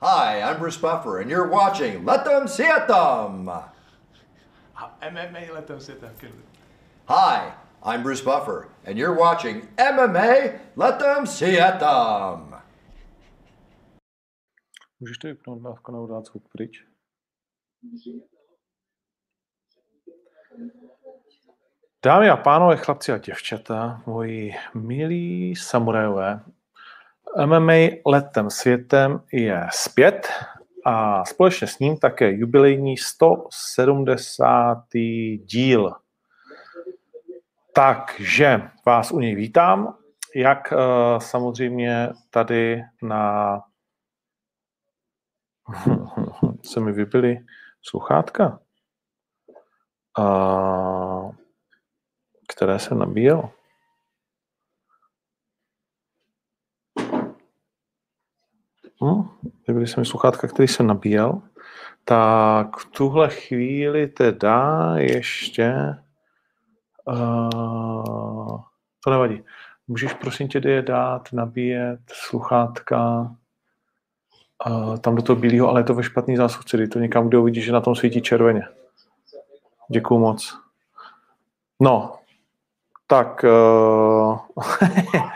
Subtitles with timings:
[0.00, 3.50] Hi, I'm Bruce Buffer, and you're watching Let Them See It Them.
[5.02, 6.14] MMA Let Them See It Them.
[7.08, 12.54] Hi, I'm Bruce Buffer, and you're watching MMA Let Them See It Them.
[15.00, 16.84] Můžeš to vypnout na kanálu dát zvuk pryč?
[22.04, 26.40] Dámy a pánové, chlapci a děvčata, moji milí samurajové,
[27.46, 30.28] MMA letem světem je zpět
[30.84, 34.84] a společně s ním také jubilejní 170.
[35.38, 35.92] díl.
[37.74, 39.96] Takže vás u něj vítám,
[40.36, 40.78] jak uh,
[41.18, 43.60] samozřejmě tady na
[46.64, 47.38] se mi vybily
[47.82, 48.60] sluchátka,
[50.18, 51.34] uh,
[52.48, 53.50] které jsem nabíjel.
[59.68, 61.40] Vybily se mi sluchátka, který jsem nabíjel.
[62.04, 65.74] Tak v tuhle chvíli teda ještě
[67.04, 68.60] uh,
[69.04, 69.42] to nevadí.
[69.88, 73.20] Můžeš prosím tě dát nabíjet sluchátka
[74.66, 77.38] uh, tam do toho bílého, ale je to ve špatný zásuvce, kdy to někam, kde
[77.38, 78.62] uvidíš, že na tom svítí červeně.
[79.90, 80.58] Děkuju moc.
[81.80, 82.18] No,
[83.06, 84.38] tak uh,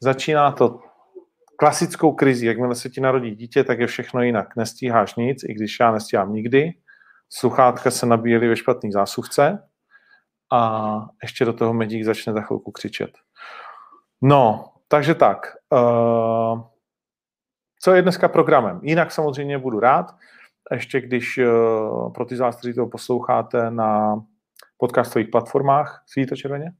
[0.00, 0.83] začíná to
[1.58, 2.46] klasickou krizi.
[2.46, 4.56] Jakmile se ti narodí dítě, tak je všechno jinak.
[4.56, 6.72] Nestíháš nic, i když já nestíhám nikdy.
[7.32, 9.58] Sluchátka se nabíjely ve špatný zásuvce
[10.52, 13.10] a ještě do toho medík začne za chvilku křičet.
[14.22, 15.46] No, takže tak.
[15.72, 16.62] Uh,
[17.80, 18.80] co je dneska programem?
[18.82, 20.16] Jinak samozřejmě budu rád,
[20.72, 24.22] ještě když uh, pro ty z vás, kteří to posloucháte na
[24.76, 26.72] podcastových platformách, svítí to červeně?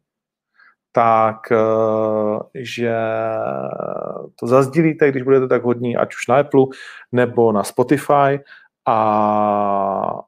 [0.94, 2.96] Tak uh, že
[4.36, 6.66] to zazdílíte, když budete tak hodní, ať už na Apple
[7.12, 8.40] nebo na Spotify.
[8.86, 10.20] A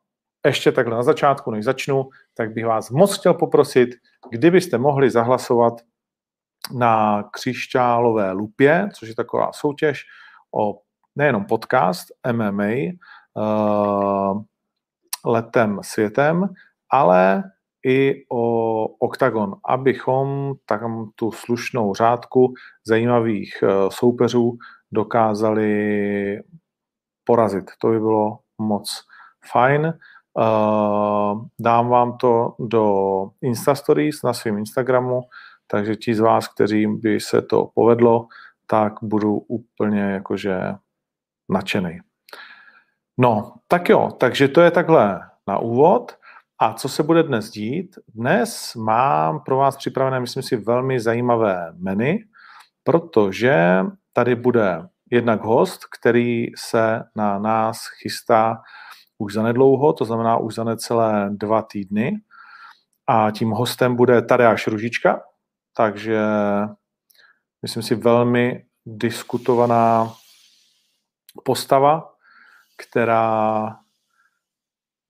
[0.46, 3.88] ještě takhle na začátku, než začnu, tak bych vás moc chtěl poprosit,
[4.30, 5.74] kdybyste mohli zahlasovat
[6.78, 10.04] na křišťálové lupě, což je taková soutěž
[10.54, 10.80] o
[11.16, 12.72] nejenom podcast MMA
[13.34, 14.42] uh,
[15.24, 16.48] letem světem,
[16.90, 17.42] ale
[17.86, 22.54] i o OKTAGON, abychom tam tu slušnou řádku
[22.86, 24.58] zajímavých uh, soupeřů
[24.92, 26.40] dokázali
[27.24, 27.70] porazit.
[27.80, 29.02] To by bylo moc
[29.52, 29.92] fajn.
[30.34, 32.94] Uh, dám vám to do
[33.42, 35.20] Insta Stories na svém Instagramu,
[35.66, 38.26] takže ti z vás, kteří by se to povedlo,
[38.66, 40.74] tak budu úplně jakože
[41.48, 42.00] nadšený.
[43.18, 46.12] No, tak jo, takže to je takhle na úvod.
[46.58, 47.98] A co se bude dnes dít?
[48.14, 52.18] Dnes mám pro vás připravené, myslím si, velmi zajímavé menu,
[52.84, 58.62] protože tady bude jednak host, který se na nás chystá
[59.18, 62.12] už zanedlouho, to znamená už za necelé dva týdny.
[63.06, 65.22] A tím hostem bude Tadeáš Ružička,
[65.76, 66.20] takže
[67.62, 70.12] myslím si velmi diskutovaná
[71.44, 72.14] postava,
[72.76, 73.76] která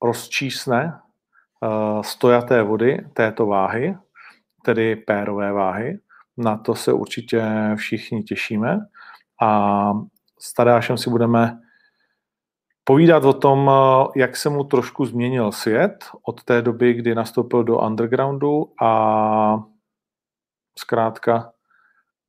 [0.02, 1.00] rozčísne
[2.02, 3.96] stojaté vody této váhy,
[4.64, 5.98] tedy pérové váhy.
[6.36, 7.42] Na to se určitě
[7.76, 8.78] všichni těšíme.
[9.42, 9.92] A
[10.38, 11.60] s Tadeášem si budeme
[12.84, 17.64] povídat o tom, eh, jak se mu trošku změnil svět od té doby, kdy nastoupil
[17.64, 19.64] do undergroundu a
[20.78, 21.52] zkrátka,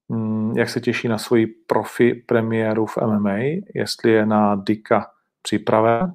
[0.10, 3.38] mm, jak se těší na svoji profi premiéru v MMA,
[3.76, 5.12] jestli je na Dika
[5.42, 6.14] připraven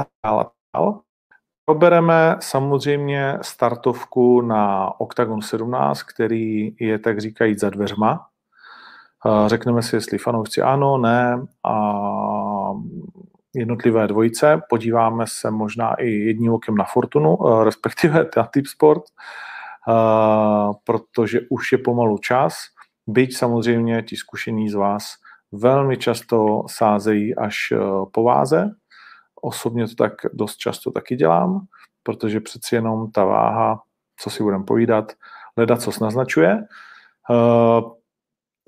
[0.00, 1.03] a dál a dál.
[1.66, 8.26] Probereme samozřejmě startovku na Octagon 17, který je tak říkajíc za dveřma.
[9.46, 12.00] Řekneme si, jestli fanoušci ano, ne a
[13.54, 14.60] jednotlivé dvojice.
[14.68, 19.92] Podíváme se možná i jedním okem na Fortunu, eh, respektive na Tip Sport, eh,
[20.84, 22.54] protože už je pomalu čas.
[23.06, 25.04] Byť samozřejmě ti zkušení z vás
[25.52, 27.78] velmi často sázejí až eh,
[28.12, 28.70] po váze.
[29.44, 31.66] Osobně to tak dost často taky dělám,
[32.02, 33.82] protože přeci jenom ta váha,
[34.20, 35.12] co si budeme povídat,
[35.56, 36.64] leda co naznačuje.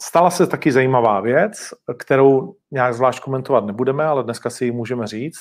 [0.02, 1.52] Stala se taky zajímavá věc,
[1.98, 5.40] kterou nějak zvlášť komentovat nebudeme, ale dneska si ji můžeme říct.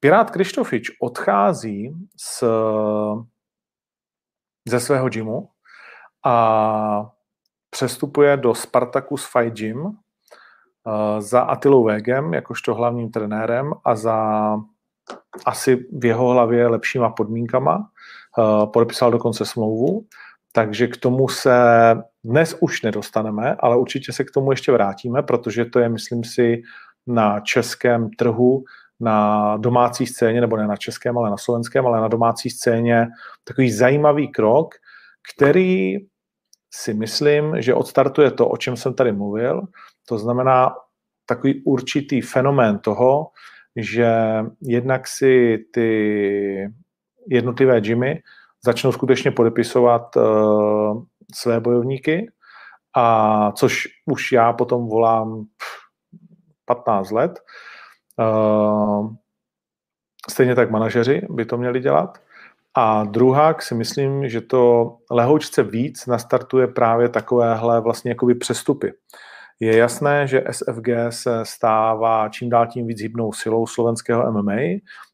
[0.00, 2.44] Pirát Krištofič odchází z,
[4.68, 5.48] ze svého gymu
[6.24, 7.10] a
[7.70, 10.07] přestupuje do Spartacus Fight Gym eh,
[11.18, 14.56] za Atilou Vegem, jakožto hlavním trenérem a za
[15.46, 17.88] asi v jeho hlavě lepšíma podmínkama.
[18.38, 20.06] Eh, podepsal dokonce smlouvu
[20.52, 21.54] takže k tomu se
[22.24, 26.62] dnes už nedostaneme, ale určitě se k tomu ještě vrátíme, protože to je, myslím si,
[27.06, 28.64] na českém trhu,
[29.00, 33.06] na domácí scéně, nebo ne na českém, ale na slovenském, ale na domácí scéně
[33.44, 34.74] takový zajímavý krok,
[35.34, 35.96] který
[36.70, 39.62] si myslím, že odstartuje to, o čem jsem tady mluvil.
[40.08, 40.74] To znamená
[41.26, 43.30] takový určitý fenomén toho,
[43.76, 44.10] že
[44.60, 46.70] jednak si ty
[47.28, 48.22] jednotlivé gymy
[48.64, 51.02] začnou skutečně podepisovat uh,
[51.34, 52.26] své bojovníky,
[52.96, 55.44] a což už já potom volám
[56.64, 57.40] 15 let.
[58.18, 59.14] Uh,
[60.30, 62.18] stejně tak manažeři by to měli dělat.
[62.80, 68.92] A druhá, si myslím, že to lehoučce víc nastartuje právě takovéhle vlastně jakoby přestupy.
[69.60, 74.60] Je jasné, že SFG se stává čím dál tím víc hybnou silou slovenského MMA.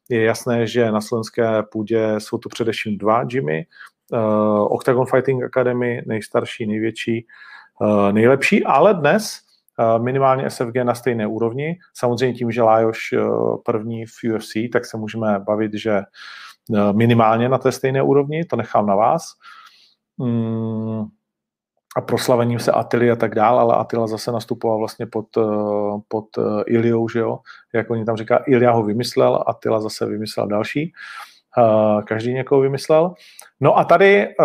[0.09, 3.65] Je jasné, že na slovenské půdě jsou to především dva gymy.
[4.11, 4.19] Uh,
[4.73, 7.25] Octagon Fighting Academy, nejstarší, největší,
[7.81, 9.39] uh, nejlepší, ale dnes
[9.79, 11.77] uh, minimálně SFG na stejné úrovni.
[11.93, 13.13] Samozřejmě tím, že Lajoš
[13.65, 16.01] první v UFC, tak se můžeme bavit, že
[16.91, 19.33] minimálně na té stejné úrovni, to nechám na vás.
[20.17, 21.05] Mm,
[21.95, 25.41] a proslavením se Atily a tak dál, ale Atila zase nastupoval vlastně pod, eh,
[26.07, 27.39] pod eh, Iliou, že jo,
[27.73, 30.93] jak oni tam říká, Ilia ho vymyslel, Atila zase vymyslel další,
[31.57, 33.13] eh, každý někoho vymyslel.
[33.59, 34.35] No a tady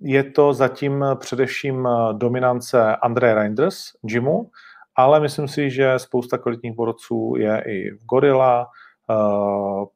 [0.00, 4.50] je to zatím především dominance André Reinders, Jimu,
[4.96, 8.66] ale myslím si, že spousta kvalitních borců je i v Gorilla,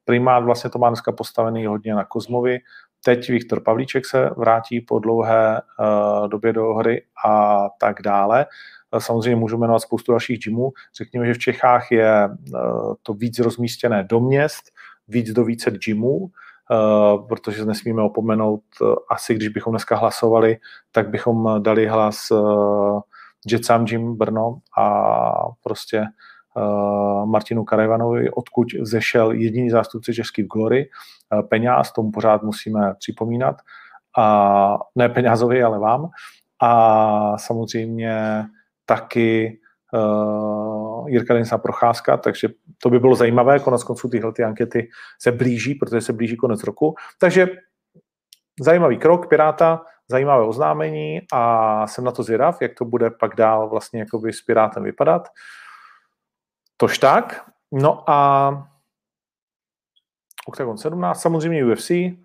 [0.05, 2.59] primát vlastně to má dneska postavený hodně na Kozmovi,
[3.05, 8.47] Teď Viktor Pavlíček se vrátí po dlouhé uh, době do hry a tak dále.
[8.97, 10.73] Eh, samozřejmě můžu jmenovat spoustu dalších gymů.
[10.97, 12.29] Řekněme, že v Čechách je
[13.03, 14.65] to víc rozmístěné do měst,
[15.09, 16.31] víc do více gymů,
[17.29, 18.63] protože nesmíme opomenout,
[19.11, 20.57] asi když bychom dneska hlasovali,
[20.93, 22.33] tak bychom dali hlas
[23.47, 25.33] Jetsam Gym Brno a
[25.63, 26.05] prostě
[27.25, 30.89] Martinu Karajvanovi, odkud zešel jediný zástupce český v Glory.
[31.35, 33.57] Uh, peněz, tomu pořád musíme připomínat.
[34.19, 36.09] A ne penězovi, ale vám.
[36.63, 38.45] A samozřejmě
[38.87, 39.59] taky
[39.93, 42.49] uh, Jirka Denisa Procházka, takže
[42.83, 44.89] to by bylo zajímavé, konec konců tyhle ty ankety
[45.21, 46.95] se blíží, protože se blíží konec roku.
[47.21, 47.49] Takže
[48.61, 53.69] zajímavý krok Piráta, zajímavé oznámení a jsem na to zvědav, jak to bude pak dál
[53.69, 55.29] vlastně jakoby s Pirátem vypadat.
[56.83, 57.51] Tož tak.
[57.73, 58.51] No a
[60.49, 62.17] Octagon 17, samozřejmě UFC, eh,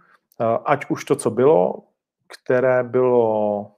[0.66, 1.84] ať už to, co bylo,
[2.28, 3.72] které bylo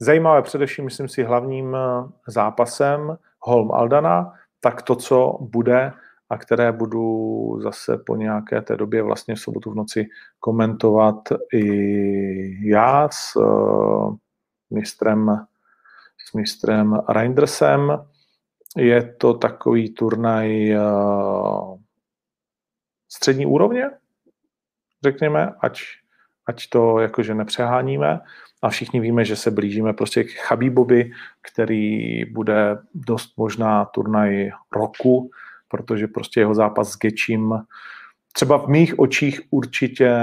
[0.00, 1.80] zajímavé především, myslím si, hlavním eh,
[2.28, 5.92] zápasem Holm Aldana, tak to, co bude
[6.30, 10.06] a které budu zase po nějaké té době vlastně v sobotu v noci
[10.40, 14.16] komentovat i já s uh,
[14.70, 15.46] mistrem,
[16.30, 18.09] s mistrem Reindersem.
[18.76, 21.78] Je to takový turnaj uh,
[23.08, 23.90] střední úrovně,
[25.04, 25.80] řekněme, ať,
[26.46, 28.20] ať to jakože nepřeháníme.
[28.62, 31.10] A všichni víme, že se blížíme prostě k Chabibovi,
[31.42, 35.30] který bude dost možná turnaj roku,
[35.68, 37.54] protože prostě jeho zápas s Gečím
[38.32, 40.16] třeba v mých očích určitě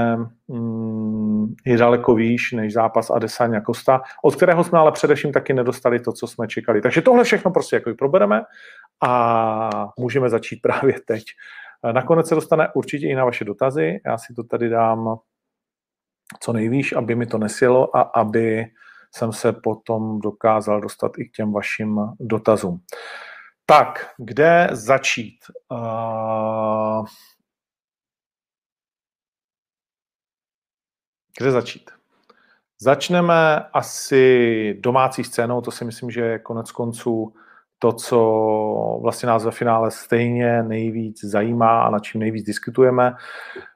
[0.47, 5.99] mm, je daleko výš než zápas Adesanya Costa, od kterého jsme ale především taky nedostali
[5.99, 6.81] to, co jsme čekali.
[6.81, 8.41] Takže tohle všechno prostě jako probereme
[9.03, 11.23] a můžeme začít právě teď.
[11.91, 13.99] Nakonec se dostane určitě i na vaše dotazy.
[14.05, 15.19] Já si to tady dám
[16.39, 18.65] co nejvýš, aby mi to nesilo a aby
[19.15, 22.81] jsem se potom dokázal dostat i k těm vašim dotazům.
[23.65, 25.37] Tak, kde začít?
[25.71, 27.05] Uh,
[31.37, 31.91] Kde začít?
[32.79, 37.33] Začneme asi domácí scénou, to si myslím, že je konec konců
[37.79, 43.13] to, co vlastně nás ve finále stejně nejvíc zajímá a na čím nejvíc diskutujeme.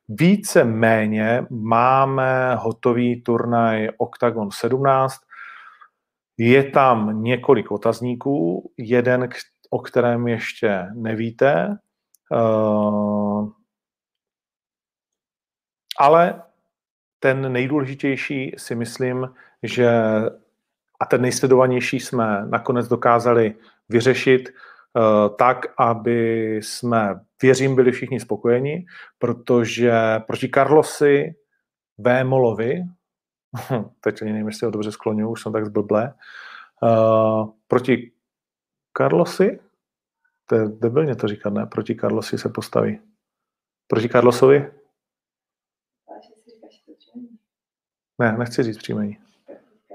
[0.08, 5.16] Více méně máme hotový turnaj Octagon 17.
[6.38, 9.30] Je tam několik otazníků, jeden,
[9.70, 11.78] o kterém ještě nevíte,
[12.32, 13.50] uh,
[16.00, 16.42] ale
[17.24, 19.30] ten nejdůležitější si myslím,
[19.64, 19.90] že
[21.00, 23.56] a ten nejsledovanější jsme nakonec dokázali
[23.90, 28.86] vyřešit uh, tak, aby jsme, věřím, byli všichni spokojeni,
[29.20, 29.94] protože
[30.28, 31.36] proti Carlosi
[31.98, 32.84] Vémolovi,
[34.02, 36.14] teď ani nevím, jestli ho dobře skloňuji, už jsem tak zblblé,
[36.84, 38.12] uh, proti
[38.98, 39.60] Carlosi,
[40.46, 41.66] to je debilně to říkat, ne?
[41.66, 43.00] Proti Carlosi se postaví.
[43.88, 44.81] Proti Carlosovi?
[48.22, 49.18] Ne, nechci říct příjmení.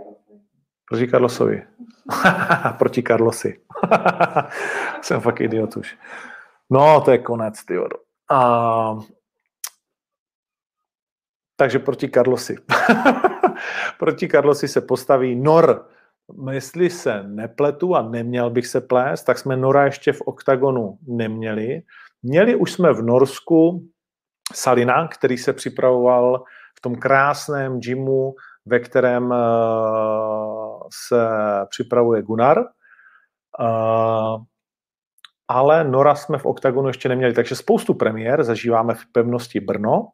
[0.88, 1.66] Proti Carlosovi.
[2.78, 3.60] Proti Carlosi.
[5.02, 5.98] Jsem fakt idiot už.
[6.70, 7.74] No, to je konec, ty
[8.30, 8.98] A...
[11.56, 12.56] Takže proti Carlosi.
[13.98, 15.88] proti Carlosi se postaví Nor.
[16.50, 21.82] Jestli se nepletu a neměl bych se plést, tak jsme Nora ještě v oktagonu neměli.
[22.22, 23.88] Měli už jsme v Norsku
[24.54, 26.44] Salina, který se připravoval
[26.86, 28.34] tom krásném gymu,
[28.66, 29.36] ve kterém eh,
[31.06, 31.28] se
[31.68, 32.58] připravuje Gunnar.
[33.60, 34.36] Eh,
[35.48, 40.08] ale Nora jsme v OKTAGONu ještě neměli, takže spoustu premiér zažíváme v pevnosti Brno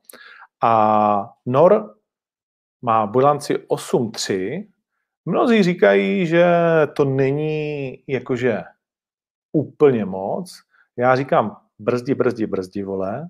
[0.62, 1.94] a Nor
[2.82, 4.68] má bilanci 8-3.
[5.24, 6.46] Mnozí říkají, že
[6.96, 8.62] to není jakože
[9.52, 10.52] úplně moc.
[10.96, 13.28] Já říkám brzdi, brzdi, brzdi, vole.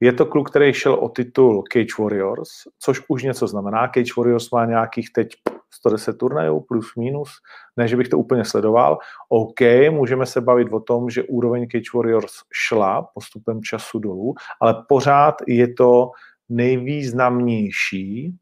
[0.00, 2.48] Je to kluk, který šel o titul Cage Warriors,
[2.78, 3.88] což už něco znamená.
[3.88, 5.28] Cage Warriors má nějakých teď
[5.70, 7.30] 110 turnajů plus minus,
[7.76, 8.98] ne, že bych to úplně sledoval.
[9.28, 9.60] OK,
[9.90, 15.34] můžeme se bavit o tom, že úroveň Cage Warriors šla postupem času dolů, ale pořád
[15.46, 16.10] je to
[16.48, 18.34] nejvýznamnější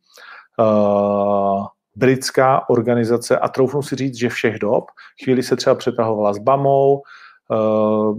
[0.58, 1.66] uh,
[1.96, 4.84] britská organizace a troufnu si říct, že všech dob.
[5.24, 7.02] Chvíli se třeba přetahovala s Bamou,
[7.50, 8.18] uh,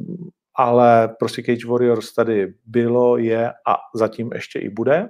[0.56, 5.10] ale prostě Cage Warriors tady bylo, je a zatím ještě i bude.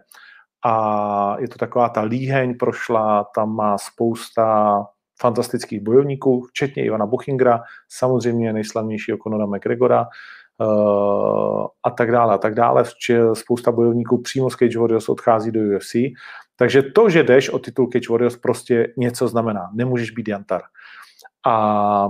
[0.65, 4.85] A je to taková ta líheň prošla, tam má spousta
[5.21, 10.07] fantastických bojovníků, včetně Ivana Buchingra, samozřejmě nejslavnějšího Conora McGregora
[10.57, 12.83] uh, a tak dále a tak dále.
[13.33, 15.95] Spousta bojovníků přímo z Cage Warriors odchází do UFC.
[16.55, 19.69] Takže to, že jdeš o titul Cage Warriors, prostě něco znamená.
[19.73, 20.61] Nemůžeš být jantar.
[21.47, 22.09] A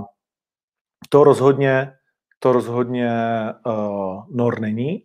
[1.08, 1.92] to rozhodně
[2.44, 3.10] to rozhodně
[3.66, 5.04] uh, nor není.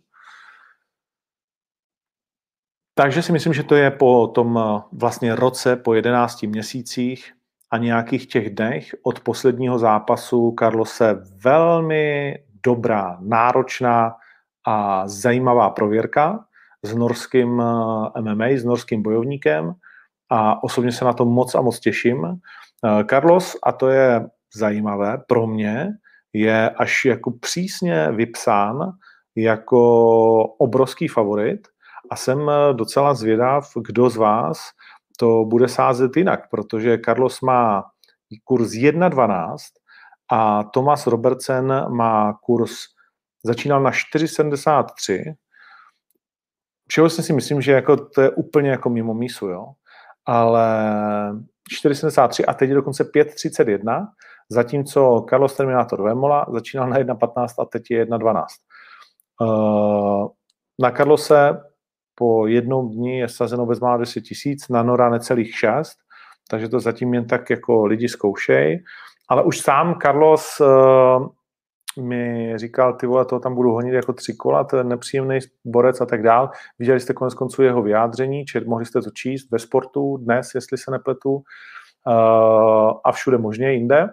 [2.96, 7.32] Takže si myslím, že to je po tom uh, vlastně roce, po 11 měsících
[7.72, 14.16] a nějakých těch dnech od posledního zápasu Carlose velmi dobrá, náročná
[14.68, 16.46] a zajímavá prověrka
[16.84, 19.74] s norským uh, MMA, s norským bojovníkem
[20.30, 22.40] a osobně se na to moc a moc těším.
[23.10, 25.94] Carlos, a to je zajímavé pro mě,
[26.34, 28.92] je až jako přísně vypsán
[29.36, 31.68] jako obrovský favorit
[32.12, 34.60] a jsem docela zvědav, kdo z vás
[35.20, 37.84] to bude sázet jinak, protože Carlos má
[38.44, 39.56] kurz 1,12
[40.32, 42.72] a Thomas Robertson má kurz,
[43.44, 45.36] začínal na 4,73.
[46.88, 49.66] Všeobecně si myslím, že jako to je úplně jako mimo mísu, jo.
[50.26, 50.68] Ale
[51.84, 54.08] 4,73 a teď je dokonce 5,31
[54.50, 58.46] zatímco Carlos Terminator Vemola začínal na 1.15 a teď je 1.12.
[59.42, 60.28] Uh,
[60.80, 61.62] na Carlose
[62.16, 65.98] po jednom dní je sazeno bezmála 10 tisíc, na Nora necelých 6,
[66.50, 68.84] takže to zatím jen tak jako lidi zkoušej.
[69.30, 71.28] Ale už sám Carlos uh,
[72.04, 76.02] mi říkal, ty vole, to tam budu honit jako tři kola, to je nepříjemný borec
[76.02, 76.50] a tak dál.
[76.80, 80.78] Viděli jste konec konců jeho vyjádření, či mohli jste to číst ve sportu dnes, jestli
[80.78, 81.44] se nepletu, uh,
[83.04, 84.10] a všude možně jinde.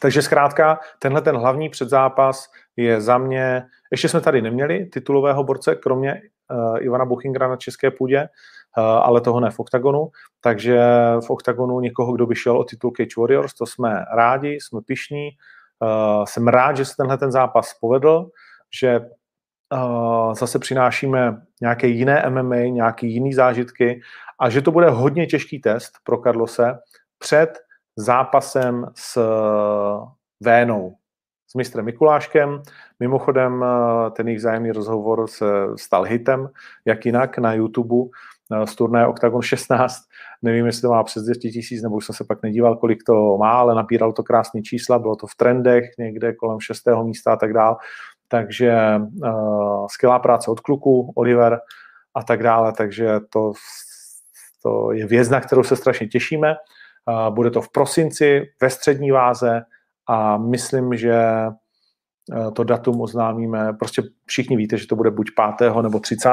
[0.00, 5.74] Takže zkrátka, tenhle ten hlavní předzápas je za mě, ještě jsme tady neměli titulového borce,
[5.74, 8.28] kromě uh, Ivana Buchingra na české půdě,
[8.78, 10.08] uh, ale toho ne v OKTAGONu,
[10.40, 10.80] takže
[11.26, 15.28] v OKTAGONu někoho, kdo by šel o titul Cage Warriors, to jsme rádi, jsme pišní,
[15.82, 18.28] uh, jsem rád, že se tenhle ten zápas povedl,
[18.80, 24.00] že uh, zase přinášíme nějaké jiné MMA, nějaké jiné zážitky
[24.40, 26.78] a že to bude hodně těžký test pro Carlose
[27.18, 27.65] před
[27.96, 30.06] zápasem s eh,
[30.40, 30.96] Vénou,
[31.48, 32.62] s mistrem Mikuláškem.
[33.00, 36.48] Mimochodem eh, ten jejich zájemný rozhovor se stal hitem,
[36.84, 38.10] jak jinak na YouTube
[38.52, 40.02] eh, z turnaje Octagon 16.
[40.42, 43.36] Nevím, jestli to má přes 200 tisíc, nebo už jsem se pak nedíval, kolik to
[43.38, 46.82] má, ale napíralo to krásné čísla, bylo to v trendech někde kolem 6.
[47.02, 47.76] místa a tak dál.
[48.28, 51.58] Takže uh, skvělá práce od kluku, Oliver
[52.14, 53.52] a tak dále, takže to,
[54.62, 56.54] to je věc, na kterou se strašně těšíme.
[57.30, 59.62] Bude to v prosinci ve střední váze
[60.08, 61.50] a myslím, že e,
[62.52, 63.72] to datum oznámíme.
[63.72, 65.72] Prostě všichni víte, že to bude buď 5.
[65.82, 66.30] nebo 30.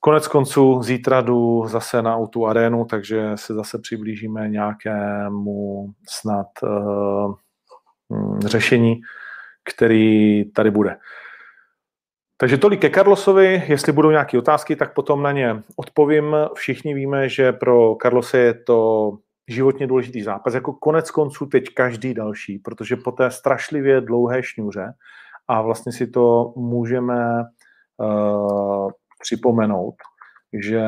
[0.00, 7.34] Konec konců zítra jdu zase na tu arénu, takže se zase přiblížíme nějakému snad uh,
[8.40, 9.00] řešení,
[9.64, 10.96] který tady bude.
[12.36, 13.62] Takže tolik ke Carlosovi.
[13.66, 16.36] Jestli budou nějaké otázky, tak potom na ně odpovím.
[16.54, 19.10] Všichni víme, že pro Carlose je to
[19.48, 24.94] životně důležitý zápas, jako konec konců teď každý další, protože po té strašlivě dlouhé šňůře
[25.48, 27.44] a vlastně si to můžeme
[27.96, 29.94] uh, připomenout,
[30.52, 30.82] že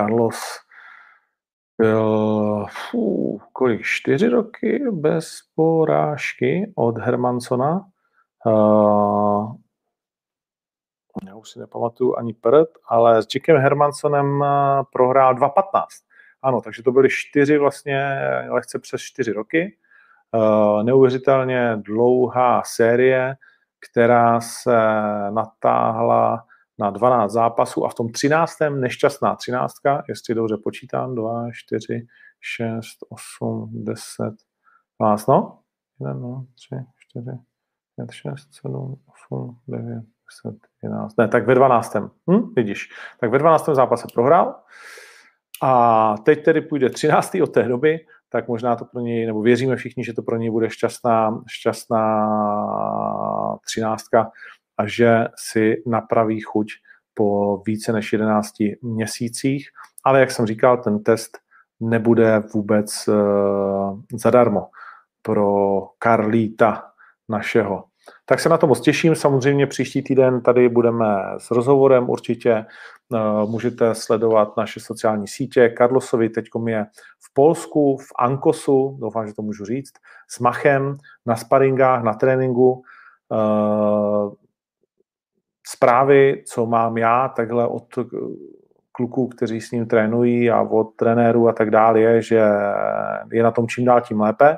[0.00, 0.64] Carlos
[1.78, 7.86] byl fů, kolik, čtyři roky bez porážky od Hermansona.
[8.46, 9.54] Uh,
[11.26, 14.44] já už si nepamatuju ani prd, ale s Jackem Hermansonem
[14.92, 15.84] prohrál 2.15.
[16.44, 19.76] Ano, takže to byly čtyři vlastně, lehce přes čtyři roky.
[20.32, 23.34] Uh, neuvěřitelně dlouhá série,
[23.90, 24.76] která se
[25.30, 26.44] natáhla
[26.78, 28.52] na 12 zápasů a v tom 13.
[28.70, 29.74] nešťastná 13,
[30.08, 32.06] jestli dobře počítám, 2, 4,
[32.40, 32.98] 6,
[33.40, 34.34] 8, 10,
[35.00, 35.58] 12, no?
[36.00, 36.76] 1, 2, 3,
[37.08, 37.26] 4,
[37.96, 38.96] 5, 6, 7,
[39.32, 40.04] 8, 9,
[40.44, 41.96] 10, 11, ne, tak ve 12.
[42.30, 42.88] Hm, vidíš,
[43.20, 43.68] tak ve 12.
[43.74, 44.54] zápase prohrál
[45.66, 47.34] a teď tedy půjde 13.
[47.42, 50.50] od té doby, tak možná to pro něj, nebo věříme všichni, že to pro něj
[50.50, 52.06] bude šťastná, šťastná
[53.66, 54.30] třináctka
[54.78, 56.66] a že si napraví chuť
[57.14, 59.68] po více než 11 měsících.
[60.04, 61.38] Ale jak jsem říkal, ten test
[61.80, 64.68] nebude vůbec uh, zadarmo
[65.22, 66.82] pro Karlíta
[67.28, 67.84] našeho.
[68.24, 69.14] Tak se na to moc těším.
[69.14, 71.06] Samozřejmě příští týden tady budeme
[71.38, 72.66] s rozhovorem určitě.
[73.08, 75.68] Uh, můžete sledovat naše sociální sítě.
[75.68, 76.86] Karlosovi teď je
[77.20, 79.92] v Polsku, v Ankosu, doufám, že to můžu říct,
[80.28, 80.96] s Machem,
[81.26, 82.82] na sparingách, na tréninku.
[83.28, 84.32] Uh,
[85.66, 87.98] zprávy, co mám já takhle od
[88.92, 92.42] kluků, kteří s ním trénují a od trenérů a tak dále, je, že
[93.32, 94.56] je na tom čím dál tím lépe.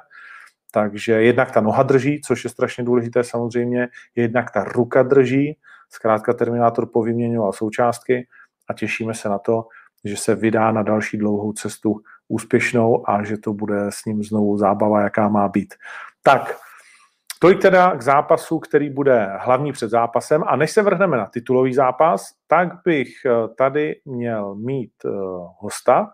[0.72, 5.56] Takže jednak ta noha drží, což je strašně důležité samozřejmě, jednak ta ruka drží,
[5.90, 8.28] zkrátka Terminátor povyměňoval součástky
[8.68, 9.66] a těšíme se na to,
[10.04, 14.58] že se vydá na další dlouhou cestu úspěšnou a že to bude s ním znovu
[14.58, 15.74] zábava, jaká má být.
[16.22, 16.56] Tak,
[17.38, 20.44] Tolik teda k zápasu, který bude hlavní před zápasem.
[20.46, 25.08] A než se vrhneme na titulový zápas, tak bych eh, tady měl mít eh,
[25.58, 26.10] hosta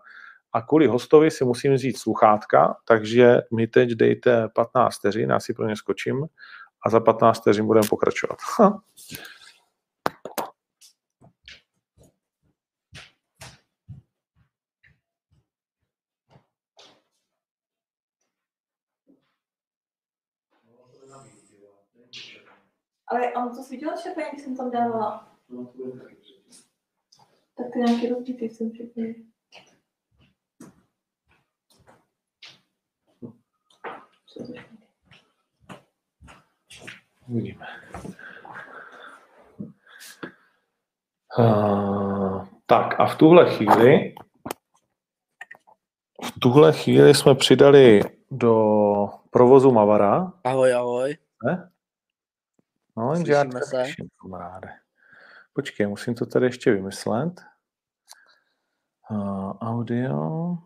[0.53, 5.53] a kvůli hostovi si musím říct sluchátka, takže mi teď dejte 15 vteřin, já si
[5.53, 6.25] pro ně skočím
[6.85, 8.37] a za 15 vteřin budeme pokračovat.
[23.13, 25.27] Ale on to svítilo červeně, když jsem tam dávala.
[27.57, 29.15] Tak to nějaký rozbitý jsem všechny.
[37.27, 37.65] Uvidíme.
[41.39, 44.15] Uh, tak a v tuhle chvíli
[46.23, 48.55] v tuhle chvíli jsme přidali do
[49.29, 50.33] provozu Mavara.
[50.43, 51.17] Ahoj, ahoj.
[51.45, 51.72] Ne?
[52.97, 53.83] No, jenže já se?
[54.21, 54.69] kamaráde.
[55.53, 57.41] Počkej, musím to tady ještě vymyslet.
[59.11, 60.57] Uh, audio.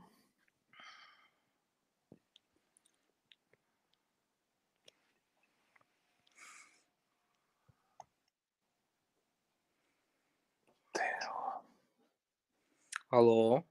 [13.11, 13.63] Halo.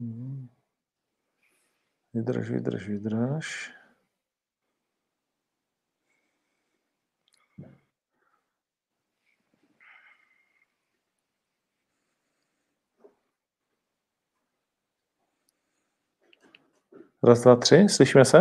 [0.00, 0.48] Hmm.
[2.14, 3.77] Vydrž, vydrž, vydrž.
[17.22, 18.38] Raz, dva, tři, slyšíme se?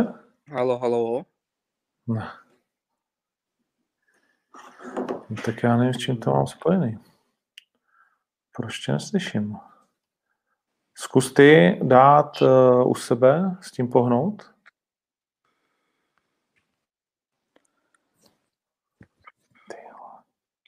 [0.47, 1.25] Halo, halo.
[2.07, 2.31] Ne.
[5.29, 6.97] No, tak já nevím, s čím to mám spojený.
[8.51, 9.57] Proč tě neslyším?
[10.97, 14.53] Zkus ty dát uh, u sebe, s tím pohnout.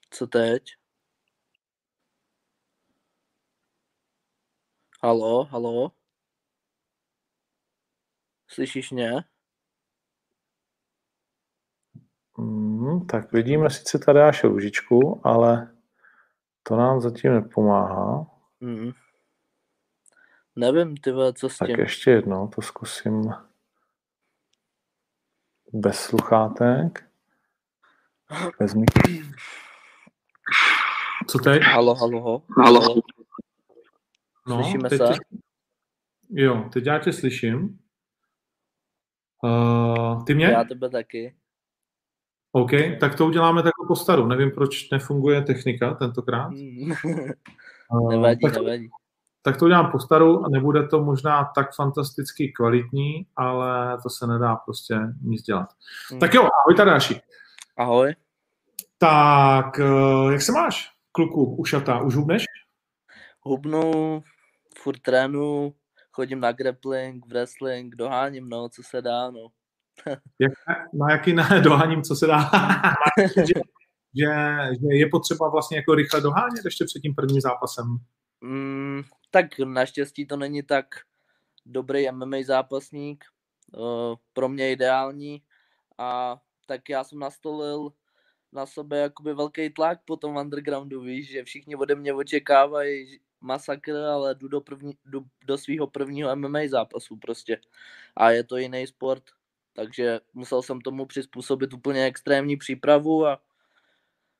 [0.09, 0.63] Co teď?
[5.03, 5.98] Halo, halo.
[8.49, 9.11] Slyšíš mě?
[12.37, 15.75] Mm, tak vidíme sice tady až růžičku, ale
[16.63, 18.27] to nám zatím nepomáhá.
[18.59, 18.91] Mm.
[20.55, 21.79] Nevím, ty vole, co s Tak tím.
[21.79, 23.33] ještě jednou to zkusím
[25.73, 27.09] bez sluchátek.
[28.59, 28.73] Bez
[31.27, 31.61] Co teď?
[31.61, 32.43] Halo, halo.
[32.57, 33.01] Halo.
[34.47, 35.13] Slyšíme teď se?
[35.13, 35.19] Tě,
[36.29, 37.79] jo, teď já tě slyším.
[39.43, 40.45] Uh, ty mě?
[40.45, 41.35] Já tebe taky.
[42.51, 44.27] OK, tak to uděláme takhle po staru.
[44.27, 46.51] Nevím, proč nefunguje technika tentokrát.
[47.91, 48.89] Uh, nevadí, tak, nevadí.
[49.41, 54.27] tak to udělám po staru a nebude to možná tak fantasticky kvalitní, ale to se
[54.27, 55.69] nedá prostě nic dělat.
[56.13, 56.19] Mm.
[56.19, 57.21] Tak jo, ahoj Tadáši.
[57.77, 58.15] Ahoj.
[58.97, 62.01] Tak, uh, jak se máš, kluku, ušatá?
[62.01, 62.43] Už hubneš?
[63.41, 64.23] Hubnu,
[64.77, 65.73] furt trénu,
[66.11, 69.47] chodím na grappling, wrestling, doháním, no, co se dá, no.
[70.39, 70.51] Jak,
[70.93, 72.37] na jaký ne, doháním, co se dá.
[73.35, 73.43] že,
[74.15, 74.27] že,
[74.81, 77.85] že, je potřeba vlastně jako rychle dohánět ještě před tím prvním zápasem.
[78.41, 80.85] Mm, tak naštěstí to není tak
[81.65, 83.25] dobrý MMA zápasník,
[83.77, 85.41] uh, pro mě ideální
[85.97, 87.91] a tak já jsem nastolil
[88.51, 93.95] na sebe jakoby velký tlak po tom undergroundu, víš, že všichni ode mě očekávají masakr,
[93.95, 97.59] ale jdu do, první, jdu do svého prvního MMA zápasu prostě.
[98.15, 99.23] A je to jiný sport,
[99.73, 103.41] takže musel jsem tomu přizpůsobit úplně extrémní přípravu a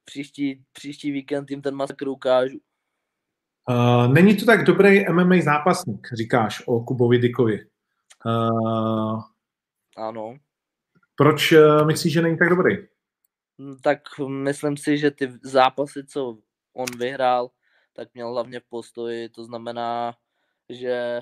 [0.05, 2.59] příští, příští víkend jim ten masakr ukážu.
[3.69, 7.65] Uh, není to tak dobrý MMA zápasník, říkáš o Kubovi Dikovi.
[8.25, 9.23] Uh,
[9.97, 10.37] ano.
[11.15, 12.77] Proč uh, myslíš, že není tak dobrý?
[13.61, 16.37] Hm, tak myslím si, že ty zápasy, co
[16.73, 17.49] on vyhrál,
[17.99, 20.13] tak měl hlavně v postoji, to znamená,
[20.69, 21.21] že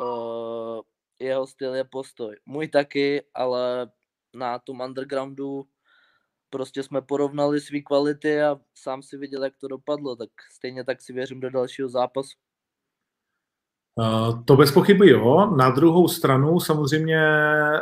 [0.00, 0.80] uh,
[1.18, 2.36] jeho styl je postoj.
[2.46, 3.90] Můj taky, ale
[4.34, 5.66] na tom undergroundu
[6.50, 11.02] prostě jsme porovnali své kvality a sám si viděl, jak to dopadlo, tak stejně tak
[11.02, 12.36] si věřím do dalšího zápasu.
[13.94, 15.56] Uh, to bez pochyby jo.
[15.56, 17.20] Na druhou stranu samozřejmě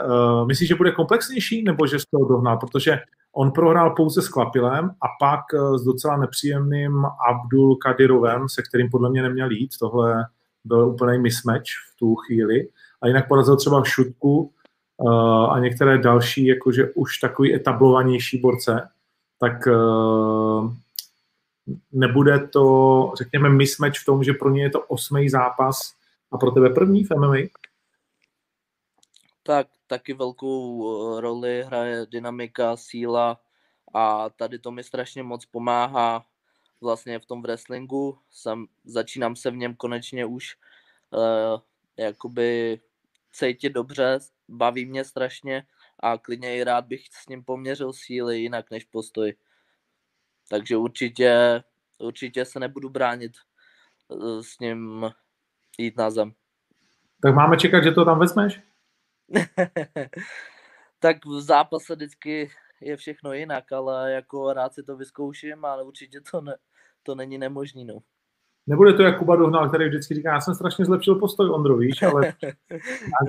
[0.07, 2.99] uh, myslíš, že bude komplexnější nebo že z toho dohnal, protože
[3.39, 8.91] on prohrál pouze s Klapilem a pak uh, s docela nepříjemným Abdul Kadirovem, se kterým
[8.91, 9.71] podle mě neměl jít.
[9.79, 10.27] Tohle
[10.65, 12.69] byl úplný mismatch v tu chvíli.
[13.03, 14.53] A jinak porazil třeba v šutku
[14.97, 18.89] uh, a některé další, jakože už takový etablovanější borce,
[19.41, 20.73] tak uh,
[21.93, 25.95] nebude to, řekněme, mismatch v tom, že pro ně je to osmý zápas
[26.33, 27.37] a pro tebe první v MMA?
[29.43, 33.41] Tak taky velkou eh, roli hraje dynamika, síla
[33.95, 36.27] a tady to mi strašně moc pomáhá
[36.81, 38.19] vlastně v tom wrestlingu.
[38.31, 40.57] Jsem, začínám se v něm konečně už
[41.11, 41.61] uh,
[41.97, 42.81] jakoby
[43.33, 45.67] cítit dobře, baví mě strašně
[46.01, 49.35] a klidně i rád bych s ním poměřil síly jinak než postoj.
[50.49, 51.63] Takže určitě,
[51.99, 53.33] určitě se nebudu bránit
[54.09, 55.11] uh, s ním
[55.79, 56.33] jít na zem.
[57.23, 58.68] Tak máme čekat, že to tam vezmeš?
[60.99, 66.21] tak v zápase vždycky je všechno jinak, ale jako rád si to vyzkouším, ale určitě
[66.31, 66.57] to, ne,
[67.03, 67.85] to není nemožný.
[67.85, 67.99] No.
[68.67, 72.03] Nebude to jak Kuba Dohnal, který vždycky říká, já jsem strašně zlepšil postoj, Ondro, víš,
[72.03, 72.23] ale,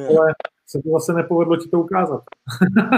[0.09, 0.33] ale
[0.67, 2.23] se to zase nepovedlo ti to ukázat.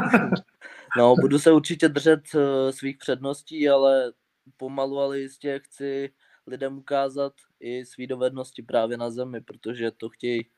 [0.97, 4.13] no, budu se určitě držet uh, svých předností, ale
[4.57, 6.09] pomalu, ale jistě chci
[6.47, 10.49] lidem ukázat i své dovednosti právě na zemi, protože to chtějí,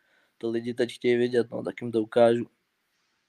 [0.43, 2.45] to lidi teď chtějí vidět, no, tak jim to ukážu.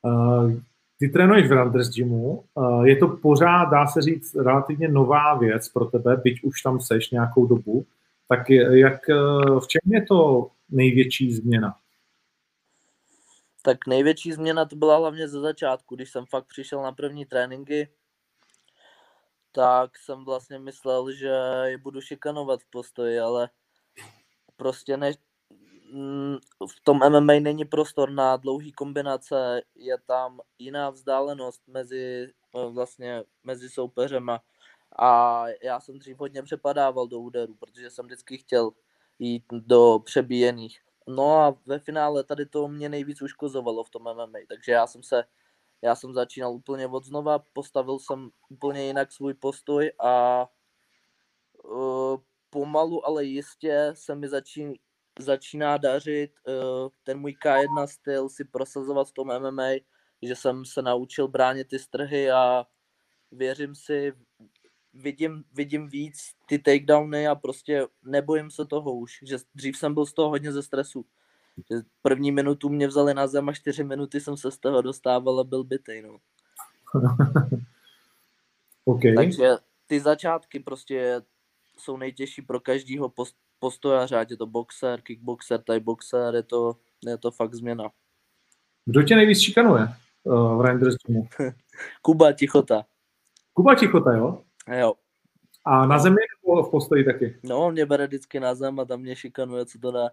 [0.03, 0.53] Uh,
[0.99, 5.69] ty trénuješ v Randers Gymu, uh, je to pořád, dá se říct, relativně nová věc
[5.69, 7.87] pro tebe, byť už tam seš nějakou dobu,
[8.29, 11.77] tak jak, uh, v čem je to největší změna?
[13.63, 17.89] Tak největší změna to byla hlavně ze začátku, když jsem fakt přišel na první tréninky,
[19.53, 23.49] tak jsem vlastně myslel, že je budu šikanovat v postoji, ale
[24.57, 25.13] prostě ne,
[26.69, 33.25] v tom MMA není prostor na dlouhý kombinace, je tam jiná vzdálenost mezi eh, vlastně
[33.45, 34.41] mezi soupeřema
[34.99, 38.71] a já jsem dřív hodně přepadával do úderu, protože jsem vždycky chtěl
[39.19, 40.81] jít do přebíjených.
[41.09, 45.03] No a ve finále tady to mě nejvíc uškozovalo v tom MMA, takže já jsem
[45.03, 45.25] se
[45.83, 50.47] já jsem začínal úplně od znova, postavil jsem úplně jinak svůj postoj a
[51.65, 52.17] uh,
[52.51, 54.75] pomalu, ale jistě se mi začín,
[55.19, 59.71] začíná dařit uh, ten můj K1 styl si prosazovat v tom MMA,
[60.23, 62.67] že jsem se naučil bránit ty strhy a
[63.33, 64.13] věřím si,
[64.95, 70.07] vidím, vidím víc ty takedowny a prostě nebojím se toho už, že dřív jsem byl
[70.07, 71.07] z toho hodně ze stresu
[71.71, 75.41] že první minutu mě vzali na zem a čtyři minuty jsem se z toho dostával
[75.41, 76.19] a byl bytej, no.
[78.85, 79.15] okay.
[79.15, 79.49] Takže
[79.87, 81.23] ty začátky prostě
[81.79, 83.09] jsou nejtěžší pro každýho
[83.65, 87.91] post, postojaře, ať je to boxer, kickboxer, thai boxer, je to, je to fakt změna.
[88.85, 89.89] Kdo tě nejvíc šikanuje
[90.25, 91.29] uh, v týmu?
[92.03, 92.85] Kuba Tichota.
[93.53, 94.43] Kuba Tichota, jo?
[94.79, 94.95] Jo.
[95.65, 97.41] A na zemi nebo v postoji taky?
[97.43, 100.09] No, on mě bere vždycky na zem a tam mě šikanuje, co to dá.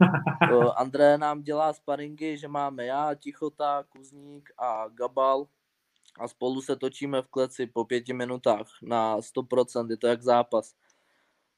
[0.76, 5.46] André nám dělá sparingy, že máme já, Tichota, Kuzník a Gabal
[6.20, 10.74] a spolu se točíme v kleci po pěti minutách na 100%, je to jak zápas.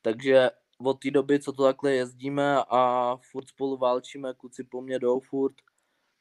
[0.02, 0.50] Takže
[0.86, 5.20] od té doby, co to takhle jezdíme a furt spolu válčíme, kluci po mně jdou
[5.20, 5.54] furt,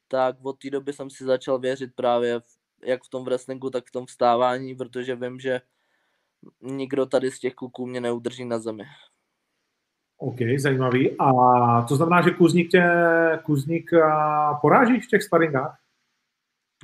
[0.08, 2.46] tak od té doby jsem si začal věřit právě v,
[2.84, 5.62] jak v tom wrestlingu, tak v tom vstávání, protože vím, že
[6.62, 8.84] nikdo tady z těch kluků mě neudrží na zemi.
[10.18, 11.16] OK, zajímavý.
[11.20, 12.84] A to znamená, že Kuzník tě
[13.46, 13.92] Kuzník
[14.62, 15.80] poráží v těch sparingách?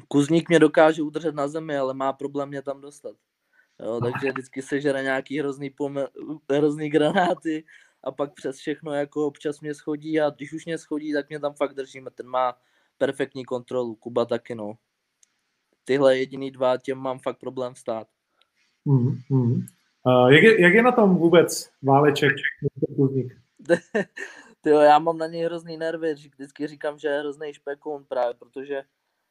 [0.08, 3.16] Kuzník mě dokáže udržet na zemi, ale má problém mě tam dostat.
[3.84, 6.08] Jo, takže vždycky sežere nějaký hrozný, pome-
[6.52, 7.66] hrozný granáty
[8.04, 11.40] a pak přes všechno jako občas mě schodí a když už mě schodí, tak mě
[11.40, 12.12] tam fakt držíme.
[12.12, 12.58] Ten má
[12.98, 14.74] perfektní kontrolu, Kuba taky no.
[15.84, 18.08] Tyhle jediný dva, těm mám fakt problém vstát.
[18.86, 19.66] Mm, mm.
[20.06, 22.32] Uh, jak, je, jak je na tom vůbec Váleček,
[22.96, 23.38] Kuzník?
[24.62, 28.84] Tyjo, já mám na něj hrozný nervy, vždycky říkám, že je hrozný špekun právě, protože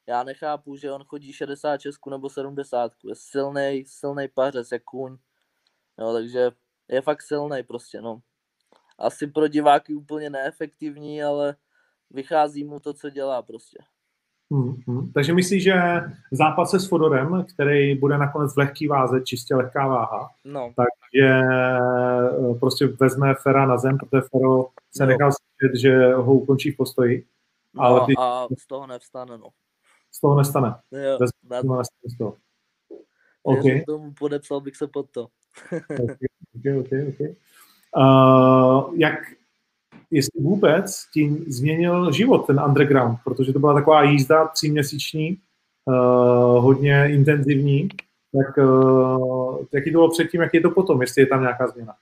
[0.08, 2.92] já nechápu, že on chodí 66 nebo 70.
[3.04, 5.16] Je silný, silný pařez, jak kůň.
[5.98, 6.50] Jo, takže
[6.88, 8.20] je fakt silný prostě, no.
[8.98, 11.56] Asi pro diváky úplně neefektivní, ale
[12.10, 13.78] vychází mu to, co dělá prostě.
[14.50, 15.12] Hmm, hmm.
[15.12, 15.74] Takže myslíš, že
[16.32, 20.72] zápas se s Fodorem, který bude nakonec v lehký váze, čistě lehká váha, no.
[20.76, 24.66] takže eh, prostě vezme Fera na zem, protože Fero
[24.96, 25.06] se no.
[25.06, 27.26] nechal slyšet, že ho ukončí v postoji.
[27.74, 28.12] No, ale ty...
[28.18, 29.48] a z toho nevstane, no.
[30.18, 30.74] Z toho nestane.
[30.92, 31.76] Jo, vezme, na...
[31.76, 32.36] nestane z toho.
[33.42, 33.84] Okay.
[33.86, 35.28] tomu podepsal bych se pod to.
[36.54, 37.34] okay, okay, okay.
[37.96, 39.14] Uh, jak,
[40.10, 45.38] jestli vůbec tím změnil život ten underground, protože to byla taková jízda tříměsíční,
[45.84, 47.88] uh, hodně intenzivní,
[48.32, 51.94] tak uh, jaký to bylo předtím, jak je to potom, jestli je tam nějaká změna?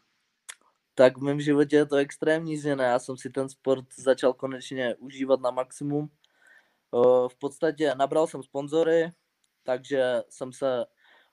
[0.94, 2.85] Tak v mém životě je to extrémní změna.
[2.85, 6.09] Já jsem si ten sport začal konečně užívat na maximum.
[7.28, 9.12] V podstatě nabral jsem sponzory,
[9.62, 10.87] takže jsem se,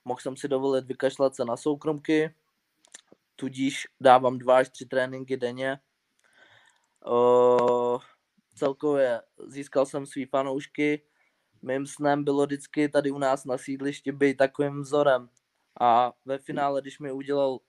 [0.04, 2.34] mohl jsem si dovolit vykašlat se na soukromky,
[3.36, 5.78] tudíž dávám dva až tři tréninky denně.
[7.06, 7.98] Uh,
[8.54, 11.02] celkově získal jsem svý fanoušky.
[11.62, 15.28] Mým snem bylo vždycky tady u nás na sídlišti být takovým vzorem.
[15.80, 17.60] A ve finále, když mi udělal uh,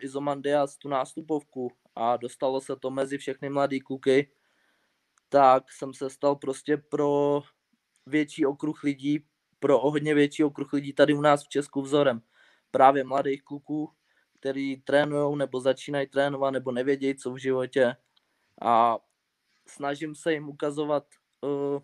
[0.00, 0.42] Izoman
[0.78, 4.30] tu nástupovku a dostalo se to mezi všechny mladý kluky,
[5.28, 7.42] tak jsem se stal prostě pro
[8.06, 9.26] větší okruh lidí,
[9.58, 12.22] pro o hodně větší okruh lidí tady u nás v Česku vzorem.
[12.70, 13.92] Právě mladých kluků,
[14.40, 17.96] který trénují nebo začínají trénovat nebo nevědějí, co v životě.
[18.62, 18.98] A
[19.66, 21.06] snažím se jim ukazovat,
[21.40, 21.82] uh,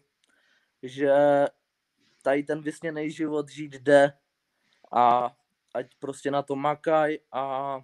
[0.82, 1.14] že
[2.22, 4.12] tady ten vysněný život žít jde
[4.92, 5.36] a
[5.74, 7.76] ať prostě na to makaj a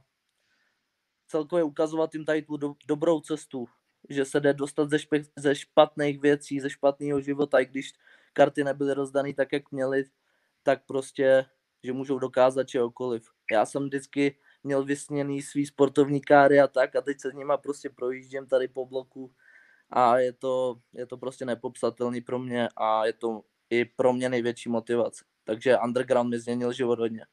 [1.27, 3.67] celkově ukazovat jim tady tu do, dobrou cestu,
[4.09, 7.93] že se jde dostat ze, špe, ze špatných věcí, ze špatného života, i když
[8.33, 10.05] karty nebyly rozdané tak, jak měly,
[10.63, 11.45] tak prostě,
[11.83, 13.31] že můžou dokázat čehokoliv.
[13.53, 17.57] Já jsem vždycky měl vysněný svý sportovní káry a tak a teď se s nima
[17.57, 19.33] prostě projíždím tady po bloku
[19.91, 24.29] a je to, je to prostě nepopsatelný pro mě a je to i pro mě
[24.29, 25.25] největší motivace.
[25.45, 27.25] Takže underground mi změnil život hodně.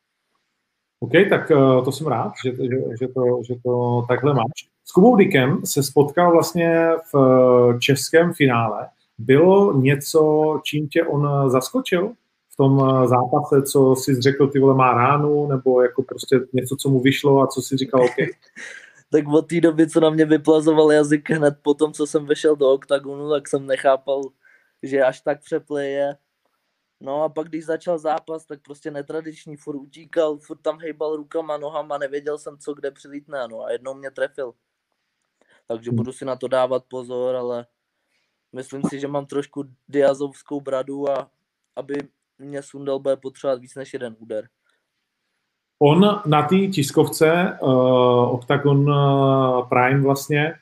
[0.99, 4.72] OK, tak uh, to jsem rád, že, že, že, to, že to takhle máš.
[4.85, 8.89] S Kubou Dikem se spotkal vlastně v eh, českém finále.
[9.17, 12.13] Bylo něco, čím tě on zaskočil?
[12.53, 16.75] v tom eh, zápase, co si řekl, ty vole, má ránu, nebo jako prostě něco,
[16.75, 18.15] co mu vyšlo a co si říkal, OK.
[19.11, 22.55] tak od té doby, co na mě vyplazoval jazyk hned po tom, co jsem vešel
[22.55, 24.21] do oktagonu, tak jsem nechápal,
[24.83, 26.17] že až tak přepleje.
[27.01, 31.57] No a pak, když začal zápas, tak prostě netradiční, furt utíkal, furt tam hejbal rukama,
[31.57, 34.53] nohama, nevěděl jsem, co kde přilítne, no a jednou mě trefil.
[35.67, 37.65] Takže budu si na to dávat pozor, ale
[38.53, 41.29] myslím si, že mám trošku diazovskou bradu a
[41.75, 41.95] aby
[42.37, 44.47] mě Sundal bude potřebovat víc než jeden úder.
[45.79, 50.53] On na té tiskovce uh, Octagon uh, Prime vlastně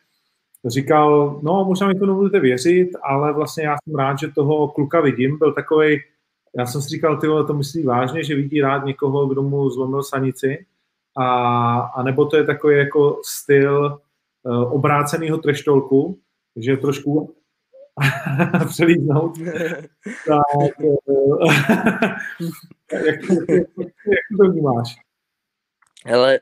[0.66, 5.02] říkal, no možná mi to nebudete věřit, ale vlastně já jsem rád, že toho kluka
[5.02, 5.38] vidím.
[5.38, 6.00] Byl takový,
[6.58, 10.04] já jsem si říkal, ty to myslí vážně, že vidí rád někoho, kdo mu zlomil
[10.04, 10.66] sanici.
[11.18, 14.00] A, a nebo to je takový jako styl
[14.50, 16.20] obráceného treštolku,
[16.56, 17.36] že trošku
[18.70, 19.38] přelíznout.
[20.28, 20.42] tak,
[22.92, 23.68] jak, jak,
[24.08, 24.96] jak to vnímáš?
[26.06, 26.40] Hele,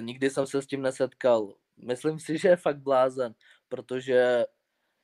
[0.00, 1.54] nikdy jsem se s tím nesetkal.
[1.86, 3.34] Myslím si, že je fakt blázen,
[3.68, 4.44] protože,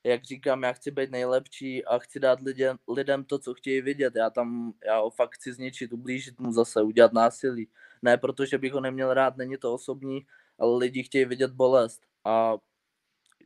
[0.05, 4.17] jak říkám, já chci být nejlepší a chci dát lidem, lidem to, co chtějí vidět.
[4.17, 7.69] Já tam, já ho fakt chci zničit, ublížit mu zase, udělat násilí.
[8.03, 10.27] Ne protože bych ho neměl rád, není to osobní,
[10.59, 12.12] ale lidi chtějí vidět bolest.
[12.25, 12.55] A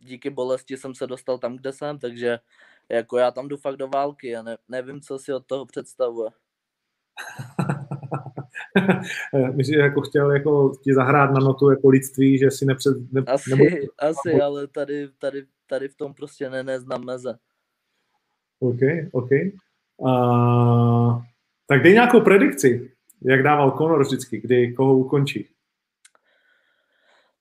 [0.01, 2.39] díky bolesti jsem se dostal tam, kde jsem, takže
[2.89, 6.31] jako já tam jdu fakt do války a ne, nevím, co si od toho představuje.
[9.55, 13.13] Myslím, že jako chtěl jako ti zahrát na notu jako lidství, že si nepřed...
[13.13, 13.65] Ne, asi, nebo...
[13.99, 17.39] asi, ale tady, tady, tady v tom prostě ne, neznám meze.
[18.61, 18.81] OK,
[19.13, 19.31] OK.
[19.97, 21.23] Uh,
[21.67, 25.49] tak dej nějakou predikci, jak dával Conor vždycky, kdy koho ukončí.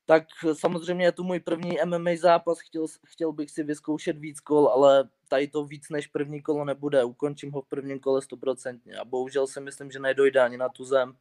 [0.05, 4.67] Tak samozřejmě je to můj první MMA zápas, chtěl, chtěl bych si vyzkoušet víc kol,
[4.67, 9.05] ale tady to víc než první kolo nebude, ukončím ho v prvním kole stoprocentně a
[9.05, 11.17] bohužel si myslím, že nedojde ani na tu zem,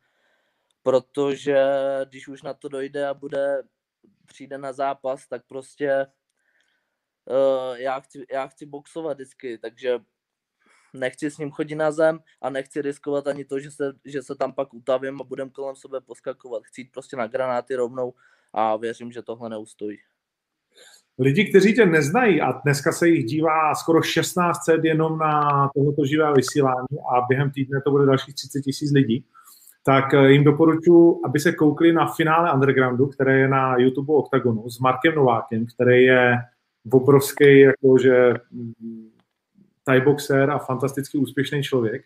[0.82, 1.64] protože
[2.08, 3.62] když už na to dojde a bude,
[4.26, 6.06] přijde na zápas, tak prostě
[7.26, 9.98] uh, já, chci, já chci boxovat vždycky, takže
[10.92, 14.34] nechci s ním chodit na zem a nechci riskovat ani to, že se, že se
[14.34, 16.62] tam pak utavím a budem kolem sebe poskakovat.
[16.64, 18.14] Chci jít prostě na granáty rovnou
[18.54, 19.98] a věřím, že tohle neustojí.
[21.18, 25.42] Lidi, kteří tě neznají a dneska se jich dívá skoro 1600 jenom na
[25.74, 29.24] tohoto živé vysílání a během týdne to bude dalších 30 tisíc lidí,
[29.84, 34.70] tak eh, jim doporučuji, aby se koukli na finále Undergroundu, které je na YouTube Octagonu
[34.70, 36.36] s Markem Novákem, který je
[36.92, 39.10] obrovský jakože mm,
[40.04, 42.02] boxer a fantasticky úspěšný člověk.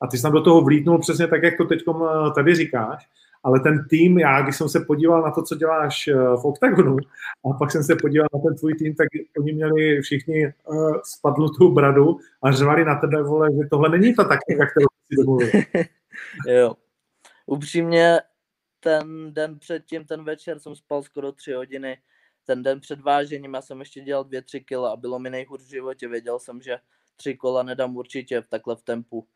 [0.00, 3.08] A ty jsi tam do toho vlítnul přesně tak, jak to teď eh, tady říkáš
[3.42, 6.96] ale ten tým, já když jsem se podíval na to, co děláš eh, v OKTAGONu
[7.44, 11.72] a pak jsem se podíval na ten tvůj tým, tak oni měli všichni uh, spadnutou
[11.72, 15.50] bradu a řvali na tebe, vole, že tohle není ta taktika, kterou si domluvil.
[16.46, 16.74] jo.
[17.46, 18.20] Upřímně
[18.80, 21.98] ten den předtím, ten večer jsem spal skoro tři hodiny.
[22.44, 25.62] Ten den před vážením já jsem ještě dělal dvě, tři kila a bylo mi nejhůř
[25.62, 26.08] v životě.
[26.08, 26.78] Věděl jsem, že
[27.16, 29.26] tři kola nedám určitě v takhle v tempu.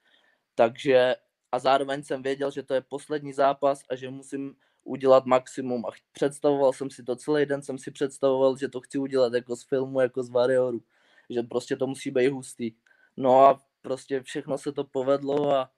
[0.54, 1.14] Takže
[1.52, 5.88] a zároveň jsem věděl, že to je poslední zápas a že musím udělat maximum a
[6.12, 9.64] představoval jsem si to celý den, jsem si představoval, že to chci udělat jako z
[9.64, 10.82] filmu, jako z Warrioru,
[11.30, 12.72] že prostě to musí být hustý.
[13.16, 15.70] No a prostě všechno se to povedlo a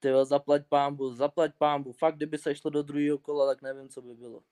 [0.00, 1.92] ty zaplať pámbu, zaplať pámbu.
[1.92, 4.42] Fakt, kdyby se šlo do druhého kola, tak nevím, co by bylo.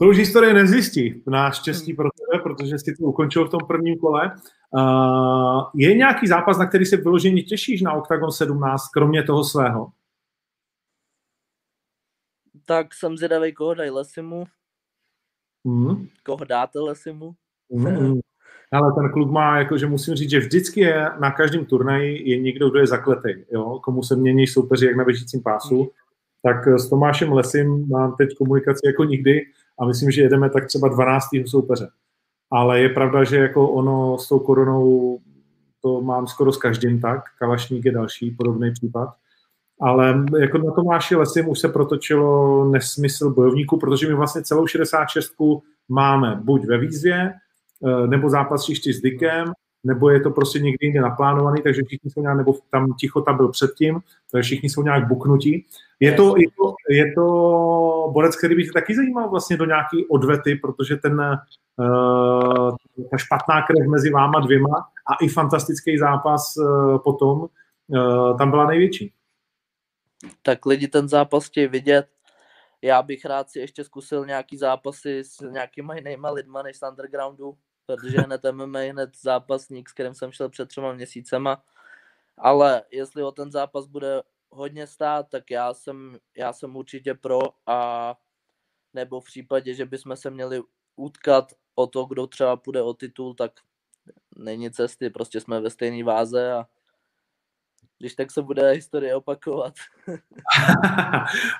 [0.00, 4.32] To už historie nezjistí, naštěstí pro tebe, protože jsi to ukončil v tom prvním kole.
[4.70, 9.92] Uh, je nějaký zápas, na který se vyloženě těšíš na Octagon 17, kromě toho svého?
[12.66, 14.44] Tak jsem zvědavý, koho dají Lesimu.
[15.64, 16.06] Mm.
[16.24, 17.34] Koho dáte Lesimu.
[17.70, 18.20] Mm.
[18.72, 22.70] Ale ten klub má, jakože musím říct, že vždycky je na každém turnaji je někdo,
[22.70, 23.80] kdo je zakletý, jo?
[23.84, 25.82] komu se mění soupeři jak na běžícím pásu.
[25.82, 25.88] Mm.
[26.42, 29.46] Tak s Tomášem Lesim mám teď komunikaci jako nikdy
[29.80, 31.24] a myslím, že jedeme tak třeba 12.
[31.46, 31.90] soupeře
[32.50, 35.18] ale je pravda, že jako ono s tou koronou
[35.82, 39.08] to mám skoro s každým tak, Kalašník je další podobný případ.
[39.80, 45.32] Ale jako na Tomáši Lesim už se protočilo nesmysl bojovníků, protože my vlastně celou 66
[45.88, 47.32] máme buď ve výzvě,
[47.86, 49.52] eh, nebo zápas s Dikem,
[49.84, 53.48] nebo je to prostě někdy jinde naplánovaný, takže všichni jsou nějak, nebo tam Tichota byl
[53.48, 54.00] předtím,
[54.32, 55.66] takže všichni jsou nějak buknutí.
[56.00, 60.06] Je to, je to, je to borec, který by se taky zajímal vlastně do nějaký
[60.06, 61.20] odvety, protože ten,
[61.76, 62.76] uh,
[63.10, 68.66] ta špatná krev mezi váma dvěma a i fantastický zápas uh, potom uh, tam byla
[68.66, 69.12] největší.
[70.42, 72.08] Tak lidi ten zápas chtějí vidět.
[72.82, 77.54] Já bych rád si ještě zkusil nějaký zápasy s nějakýma jinýma lidma než z undergroundu,
[77.96, 81.62] protože hned MMA, hned zápasník, s kterým jsem šel před třema měsícema.
[82.38, 87.40] Ale jestli o ten zápas bude hodně stát, tak já jsem, já jsem určitě pro
[87.66, 88.14] a
[88.94, 90.62] nebo v případě, že bychom se měli
[90.96, 93.52] utkat o to, kdo třeba půjde o titul, tak
[94.36, 96.66] není cesty, prostě jsme ve stejné váze a
[97.98, 99.74] když tak se bude historie opakovat.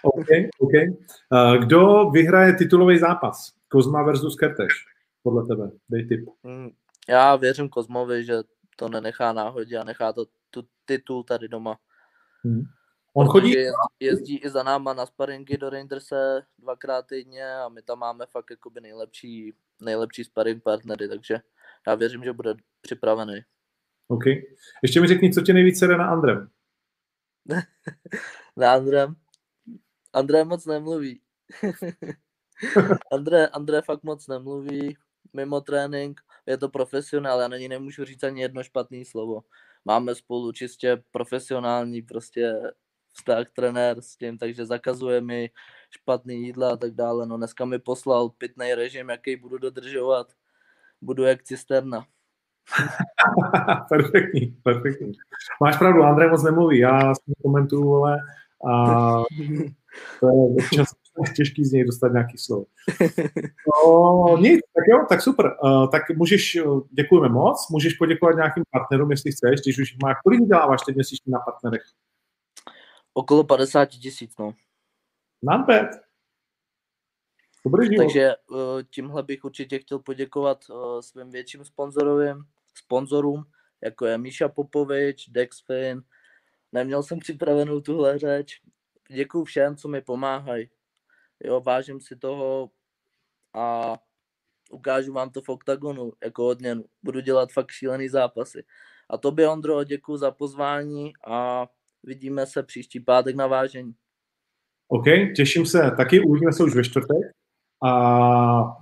[0.03, 0.27] OK,
[0.59, 0.73] OK.
[1.59, 3.53] Kdo vyhraje titulový zápas?
[3.69, 4.87] Kozma versus Kerteš,
[5.23, 5.71] podle tebe?
[5.89, 6.29] Dej tip.
[6.45, 6.71] Hmm,
[7.09, 8.37] já věřím Kozmovi, že
[8.77, 11.79] to nenechá náhodě a nechá to tu titul tady doma.
[12.45, 12.63] Hmm.
[13.15, 13.55] On chodí...
[14.01, 18.51] Jezdí, i za náma na sparingy do Rangerse dvakrát týdně a my tam máme fakt
[18.51, 21.41] jakoby nejlepší, nejlepší sparing partnery, takže
[21.87, 23.41] já věřím, že bude připravený.
[24.09, 24.25] OK.
[24.83, 26.49] Ještě mi řekni, co tě nejvíc sere na Andrem?
[28.57, 29.15] na Andrem?
[30.13, 31.21] André moc nemluví.
[33.13, 34.97] André, André fakt moc nemluví.
[35.33, 39.43] Mimo trénink je to profesionál, já na ní nemůžu říct ani jedno špatné slovo.
[39.85, 42.61] Máme spolu čistě profesionální prostě
[43.13, 45.51] vztah trenér s tím, takže zakazuje mi
[45.91, 47.27] špatný jídla a tak dále.
[47.27, 50.33] No dneska mi poslal pitný režim, jaký budu dodržovat.
[51.01, 52.07] Budu jak cisterna.
[53.89, 55.13] perfektní, perfektní.
[55.61, 58.19] Máš pravdu, Andrej moc nemluví, já s ním komentuju, ale
[58.71, 58.95] a
[60.21, 60.89] to je občas
[61.37, 62.65] těžký z něj dostat nějaký slovo.
[63.87, 65.47] No, nic, tak jo, tak super.
[65.65, 66.59] Uh, tak můžeš,
[66.91, 71.31] děkujeme moc, můžeš poděkovat nějakým partnerům, jestli chceš, když už máš, kolik děláváš teď měsíčně
[71.33, 71.83] na partnerech?
[73.15, 74.55] Okolo 50 tisíc, no.
[75.43, 75.87] Not bad.
[77.65, 78.03] Dobrý život.
[78.03, 82.45] Takže eh, tímhle bych určitě chtěl poděkovat eh, svým větším sponzorovým,
[82.75, 83.45] sponzorům,
[83.83, 86.03] jako je Míša Popovič, Dexfin.
[86.73, 88.61] Neměl jsem připravenou tuhle řeč.
[89.09, 90.71] Děkuji všem, co mi pomáhají.
[91.45, 92.71] Jo, vážím si toho
[93.55, 93.97] a
[94.71, 96.85] ukážu vám to v oktagonu jako odměnu.
[97.03, 98.65] Budu dělat fakt šílený zápasy.
[99.11, 101.67] A tobě, Ondro, děkuji za pozvání a
[102.03, 103.95] vidíme se příští pátek na vážení.
[104.89, 105.05] OK,
[105.37, 105.91] těším se.
[105.97, 107.17] Taky uvidíme se už ve čtvrtek.
[107.83, 107.91] A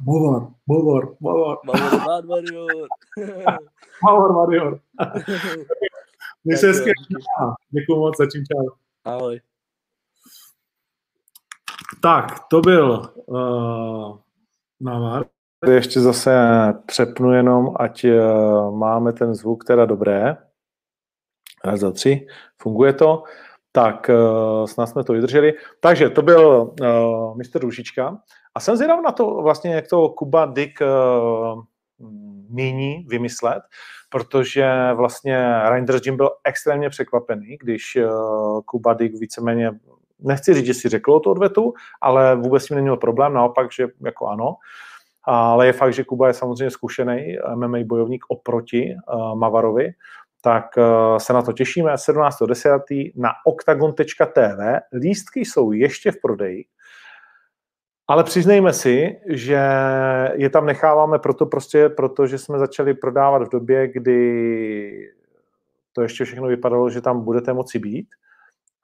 [0.01, 1.17] Movor, Movor.
[1.21, 1.59] Movor,
[2.07, 2.89] Bad Warrior.
[4.05, 4.81] Movor, Warrior.
[6.45, 6.93] Měj se hezky.
[7.71, 8.69] Děkuji moc, začím čau.
[9.05, 9.41] Ahoj.
[12.01, 14.19] Tak, to byl uh,
[14.81, 15.25] Navar.
[15.71, 16.33] Ještě zase
[16.87, 20.37] přepnu jenom, ať uh, máme ten zvuk teda dobré.
[21.65, 22.27] Raz, za tři.
[22.63, 23.23] Funguje to.
[23.73, 25.53] Tak, uh, snad jsme to vydrželi.
[25.81, 28.19] Takže to byl uh, mistr Rušička.
[28.55, 31.63] A jsem zvědav na to vlastně, jak to Kuba Dick uh,
[32.51, 33.63] míní vymyslet,
[34.11, 39.71] protože vlastně Reinders Jim byl extrémně překvapený, když uh, Kuba Dick víceméně,
[40.21, 43.89] nechci říct, že si řekl to odvetu, ale vůbec s tím neměl problém, naopak, že
[44.01, 44.57] jako ano.
[45.25, 49.91] Ale je fakt, že Kuba je samozřejmě zkušený MMA bojovník oproti uh, Mavarovi,
[50.43, 53.13] tak uh, se na to těšíme 17.10.
[53.17, 54.81] na octagon.tv.
[54.93, 56.65] Lístky jsou ještě v prodeji,
[58.09, 59.61] ale přiznejme si, že
[60.35, 65.11] je tam necháváme proto prostě, protože jsme začali prodávat v době, kdy
[65.93, 68.09] to ještě všechno vypadalo, že tam budete moci být.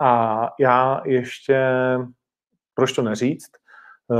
[0.04, 1.68] A já ještě,
[2.74, 3.50] proč to neříct,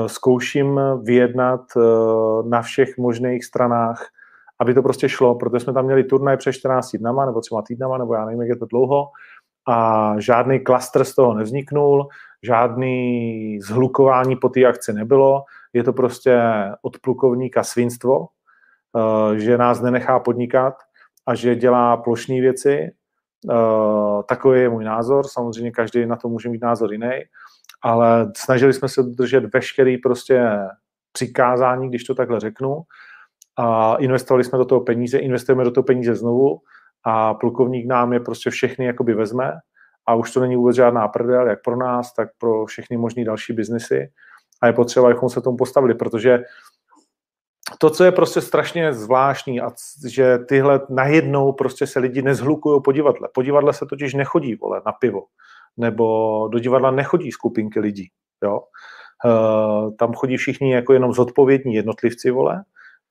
[0.07, 1.61] zkouším vyjednat
[2.49, 4.07] na všech možných stranách,
[4.61, 7.99] aby to prostě šlo, protože jsme tam měli turnaj před 14 dnama, nebo třeba týdnama,
[7.99, 9.09] nebo já nevím, jak je to dlouho,
[9.69, 12.09] a žádný klaster z toho nevzniknul,
[12.43, 16.41] žádný zhlukování po té akci nebylo, je to prostě
[16.83, 20.75] od plukovníka svinstvo, eh, že nás nenechá podnikat
[21.27, 22.91] a že dělá plošné věci.
[23.51, 27.11] Eh, takový je můj názor, samozřejmě každý na to může mít názor jiný,
[27.83, 30.59] ale snažili jsme se dodržet veškerý prostě
[31.13, 32.83] přikázání, když to takhle řeknu,
[33.57, 36.59] a investovali jsme do toho peníze, investujeme do toho peníze znovu
[37.05, 39.53] a plukovník nám je prostě všechny jakoby vezme.
[40.07, 43.53] A už to není vůbec žádná prdel, jak pro nás, tak pro všechny možné další
[43.53, 44.11] biznesy.
[44.63, 46.45] A je potřeba, abychom se tomu postavili, protože
[47.79, 49.71] to, co je prostě strašně zvláštní, a
[50.09, 53.29] že tyhle najednou prostě se lidi nezhlukují po divadle.
[53.35, 55.25] Po divadle se totiž nechodí, vole, na pivo.
[55.77, 58.09] Nebo do divadla nechodí skupinky lidí,
[58.43, 58.61] jo.
[59.25, 62.65] Uh, tam chodí všichni jako jenom zodpovědní jednotlivci, vole,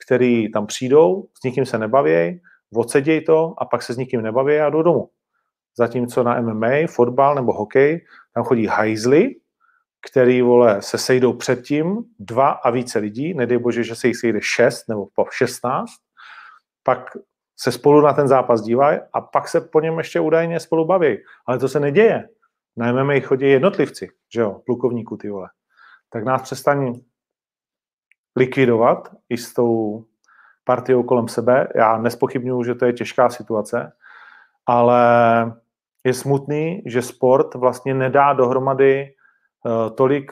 [0.06, 2.41] který tam přijdou, s nikým se nebaví,
[2.76, 5.10] odseděj to a pak se s nikým nebaví a jdou domů.
[5.78, 9.36] Zatímco na MMA, fotbal nebo hokej, tam chodí hajzly,
[10.10, 14.39] který vole, se sejdou předtím dva a více lidí, nedej bože, že se jich sejde
[14.41, 15.99] šest nebo po šestnáct,
[16.84, 17.18] pak
[17.60, 21.18] se spolu na ten zápas dívají a pak se po něm ještě údajně spolu baví.
[21.45, 22.30] Ale to se neděje.
[22.78, 25.49] Na MMA chodí jednotlivci, že jo, plukovníku ty vole.
[26.10, 26.93] Tak nás přestaň
[28.36, 30.04] likvidovat i s tou
[30.64, 31.68] partiou kolem sebe.
[31.76, 33.91] Já nespochybnuju, že to je těžká situace,
[34.66, 35.01] ale
[36.04, 39.14] je smutný, že sport vlastně nedá dohromady
[39.95, 40.32] tolik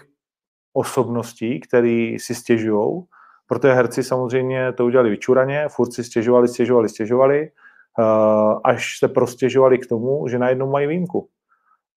[0.73, 3.03] osobností, který si stěžují,
[3.47, 7.51] protože herci samozřejmě to udělali vyčuraně, furt si stěžovali, stěžovali, stěžovali,
[7.99, 11.29] uh, až se prostěžovali k tomu, že najednou mají výjimku.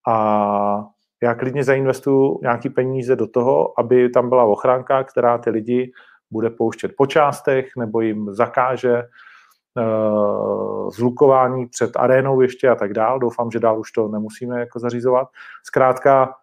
[0.09, 0.85] A
[1.22, 5.93] já klidně zainvestuju nějaký peníze do toho, aby tam byla ochránka, která ty lidi
[6.30, 13.18] bude pouštět po částech nebo jim zakáže uh, zlukování před arénou ještě a tak dál.
[13.18, 15.28] Doufám, že dál už to nemusíme jako zařizovat.
[15.62, 16.35] Zkrátka,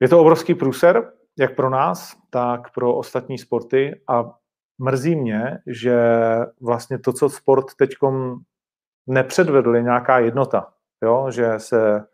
[0.00, 4.34] je to obrovský průser, jak pro nás, tak pro ostatní sporty a
[4.78, 5.98] mrzí mě, že
[6.60, 7.90] vlastně to, co sport teď
[9.06, 10.66] nepředvedl, je nějaká jednota.
[11.02, 11.26] Jo?
[11.30, 12.04] Že se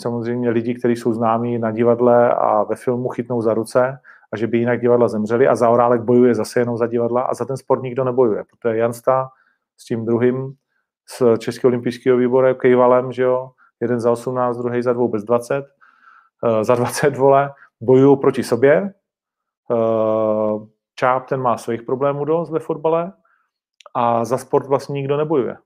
[0.00, 3.98] samozřejmě lidi, kteří jsou známí na divadle a ve filmu chytnou za ruce
[4.32, 7.44] a že by jinak divadla zemřeli a Zaorálek bojuje zase jenom za divadla a za
[7.44, 9.28] ten sport nikdo nebojuje, protože Jansta
[9.76, 10.54] s tím druhým
[11.08, 13.50] z Českého olympijského výboru Kejvalem, že jo,
[13.80, 15.64] jeden za 18, druhý za dvou bez 20, uh,
[16.62, 18.94] za 20 vole, bojují proti sobě.
[19.70, 20.66] Uh,
[20.96, 23.12] Čáp ten má svých problémů dost ve fotbale
[23.94, 25.56] a za sport vlastně nikdo nebojuje.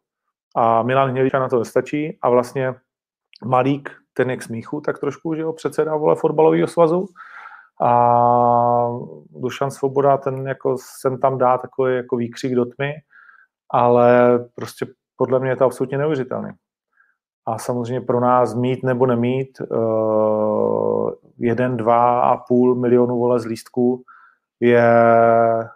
[0.57, 2.75] A Milan Hnělička na to nestačí a vlastně
[3.45, 7.07] Malík, ten je k smíchu, tak trošku, že jo, předseda vole fotbalového svazu,
[7.81, 8.89] a
[9.31, 12.95] Dušan Svoboda, ten jako sem tam dá takový jako výkřik do tmy,
[13.71, 16.51] ale prostě podle mě je to absolutně neuvěřitelný.
[17.49, 23.45] A samozřejmě pro nás mít nebo nemít uh, jeden, dva a půl milionu vole z
[23.45, 24.03] lístků
[24.61, 24.85] je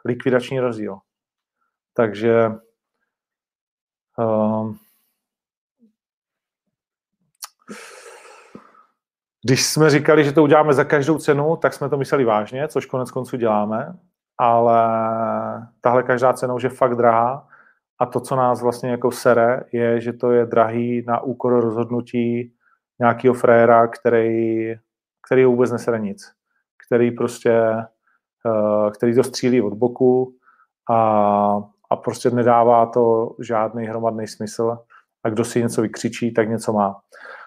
[0.04, 0.98] likvidační rozdíl.
[1.94, 2.52] Takže
[4.18, 4.74] uh,
[9.44, 12.86] Když jsme říkali, že to uděláme za každou cenu, tak jsme to mysleli vážně, což
[12.86, 13.98] konec konců děláme,
[14.38, 14.88] ale
[15.80, 17.48] tahle každá cena už je fakt drahá
[18.02, 22.52] a to, co nás vlastně jako sere, je, že to je drahý na úkor rozhodnutí
[23.00, 24.74] nějakého fréra, který,
[25.26, 26.32] který vůbec nesere nic.
[26.86, 27.52] Který prostě,
[28.46, 30.34] eh, který to střílí od boku
[30.90, 30.98] a,
[31.90, 34.78] a prostě nedává to žádný hromadný smysl
[35.24, 37.00] a kdo si něco vykřičí, tak něco má.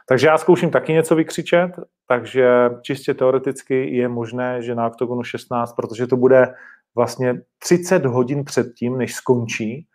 [0.07, 1.71] Takže já zkouším taky něco vykřičet,
[2.07, 6.53] takže čistě teoreticky je možné, že na OKTAGONu 16, protože to bude
[6.95, 9.87] vlastně 30 hodin před tím, než skončí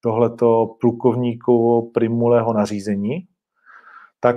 [0.00, 3.28] tohleto plukovníkovo primuleho nařízení,
[4.20, 4.36] tak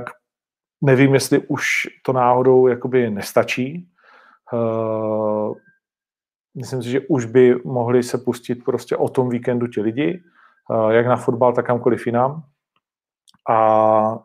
[0.81, 1.63] nevím, jestli už
[2.05, 3.89] to náhodou jakoby nestačí.
[4.53, 5.53] Uh,
[6.55, 10.23] myslím si, že už by mohli se pustit prostě o tom víkendu ti lidi,
[10.69, 12.43] uh, jak na fotbal, tak kamkoliv jinam.
[13.49, 14.19] A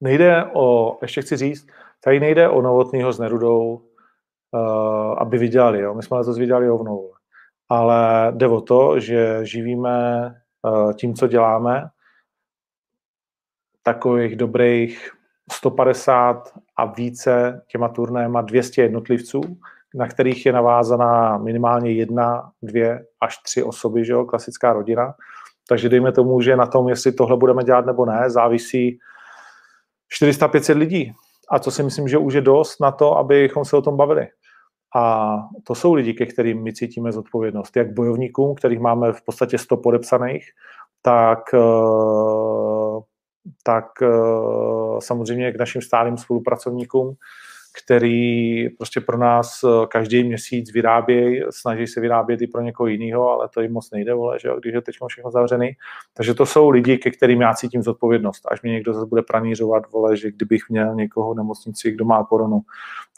[0.00, 1.66] nejde o, ještě chci říct,
[2.04, 5.80] tady nejde o novotného s Nerudou, uh, aby vydělali.
[5.80, 5.94] Jo?
[5.94, 7.12] My jsme to vydělali rovnou.
[7.68, 10.34] Ale jde o to, že živíme
[10.96, 11.88] tím, co děláme,
[13.82, 15.10] takových dobrých
[15.52, 19.40] 150 a více těma turnéma 200 jednotlivců,
[19.94, 25.14] na kterých je navázaná minimálně jedna, dvě až tři osoby, že jo, klasická rodina.
[25.68, 28.98] Takže dejme tomu, že na tom, jestli tohle budeme dělat nebo ne, závisí
[30.22, 31.12] 400-500 lidí.
[31.50, 34.28] A to si myslím, že už je dost na to, abychom se o tom bavili.
[34.94, 37.76] A to jsou lidi, ke kterým my cítíme zodpovědnost.
[37.76, 40.50] Jak bojovníkům, kterých máme v podstatě 100 podepsaných,
[41.02, 43.00] tak, eh,
[43.62, 44.08] tak eh,
[44.98, 47.14] samozřejmě k našim stálým spolupracovníkům,
[47.82, 53.30] který prostě pro nás eh, každý měsíc vyrábějí, snaží se vyrábět i pro někoho jiného,
[53.30, 55.70] ale to jim moc nejde, vole, že jo, když je teď všechno zavřený.
[56.14, 58.42] Takže to jsou lidi, ke kterým já cítím zodpovědnost.
[58.50, 62.24] Až mě někdo zase bude pranířovat, vole, že kdybych měl někoho v nemocnici, kdo má
[62.24, 62.60] koronu,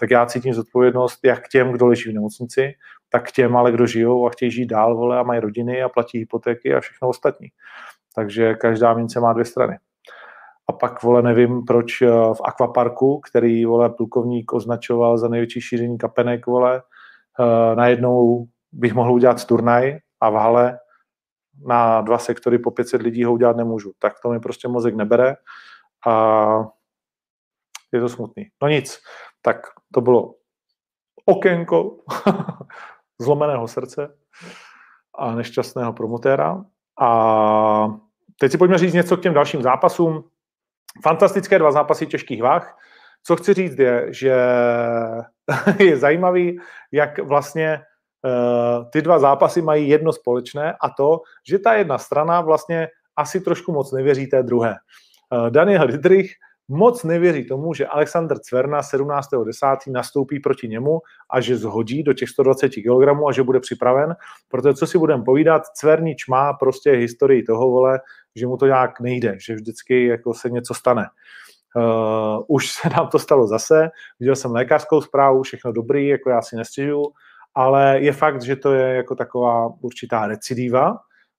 [0.00, 2.74] tak já cítím zodpovědnost jak k těm, kdo leží v nemocnici,
[3.09, 5.88] tak k těm, ale kdo žijou a chtějí žít dál, vole, a mají rodiny a
[5.88, 7.48] platí hypotéky a všechno ostatní.
[8.14, 9.78] Takže každá mince má dvě strany.
[10.68, 15.98] A pak, vole, nevím, proč eh, v akvaparku, který, vole, plukovník označoval za největší šíření
[15.98, 16.82] kapenek, vole,
[17.38, 20.78] uh, najednou bych mohl udělat turnaj a v hale
[21.66, 23.92] na dva sektory po 500 lidí ho udělat nemůžu.
[23.98, 25.36] Tak to mi prostě mozek nebere
[26.06, 26.64] a
[27.92, 28.44] je to smutný.
[28.62, 28.98] No nic,
[29.42, 30.34] tak to bylo
[31.24, 31.96] okénko
[33.20, 34.18] zlomeného srdce
[35.18, 36.64] a nešťastného promotéra.
[37.00, 37.08] A
[38.40, 40.24] teď si pojďme říct něco k těm dalším zápasům.
[41.03, 42.76] Fantastické dva zápasy těžkých váh.
[43.22, 44.37] Co chci říct je, že
[45.78, 46.59] je zajímavý,
[46.93, 47.80] jak vlastně
[48.24, 53.41] uh, ty dva zápasy mají jedno společné a to, že ta jedna strana vlastně asi
[53.41, 54.74] trošku moc nevěří té druhé.
[55.32, 56.32] Uh, Daniel Dietrich
[56.68, 59.76] moc nevěří tomu, že Alexander Cverna 17.10.
[59.93, 60.99] nastoupí proti němu
[61.30, 64.16] a že zhodí do těch 120 kg a že bude připraven,
[64.49, 68.01] protože co si budeme povídat, Cvernič má prostě historii toho, vole,
[68.37, 71.07] že mu to nějak nejde, že vždycky jako se něco stane.
[71.76, 76.43] Uh, už se nám to stalo zase, viděl jsem lékařskou zprávu, všechno dobrý, jako já
[76.43, 77.12] si nestěžuju,
[77.55, 80.99] ale je fakt, že to je jako taková určitá recidiva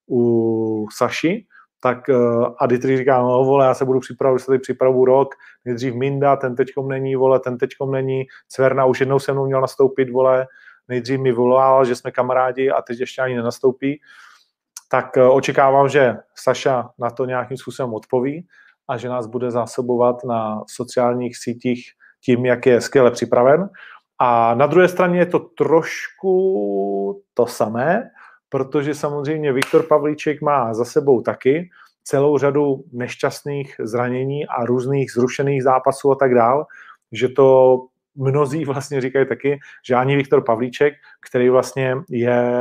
[0.10, 1.46] u Saši,
[1.80, 5.36] tak uh, a Dietrich říká, no vole, já se budu připravovat, se tady připravu rok,
[5.66, 9.62] nejdřív Minda, ten teďkom není, vole, ten teďkom není, Cverna už jednou se mnou měl
[9.62, 10.48] nastoupit, vole,
[10.88, 14.02] nejdřív mi volal, že jsme kamarádi a teď ještě ani nenastoupí,
[14.88, 18.48] tak uh, očekávám, že Saša na to nějakým způsobem odpoví
[18.88, 23.70] a že nás bude zásobovat na sociálních sítích tím, jak je skvěle připraven.
[24.20, 28.10] A na druhé straně je to trošku to samé,
[28.50, 31.70] protože samozřejmě Viktor Pavlíček má za sebou taky
[32.04, 36.66] celou řadu nešťastných zranění a různých zrušených zápasů a tak dál,
[37.12, 37.78] že to
[38.18, 40.94] mnozí vlastně říkají taky, že ani Viktor Pavlíček,
[41.30, 42.54] který vlastně je,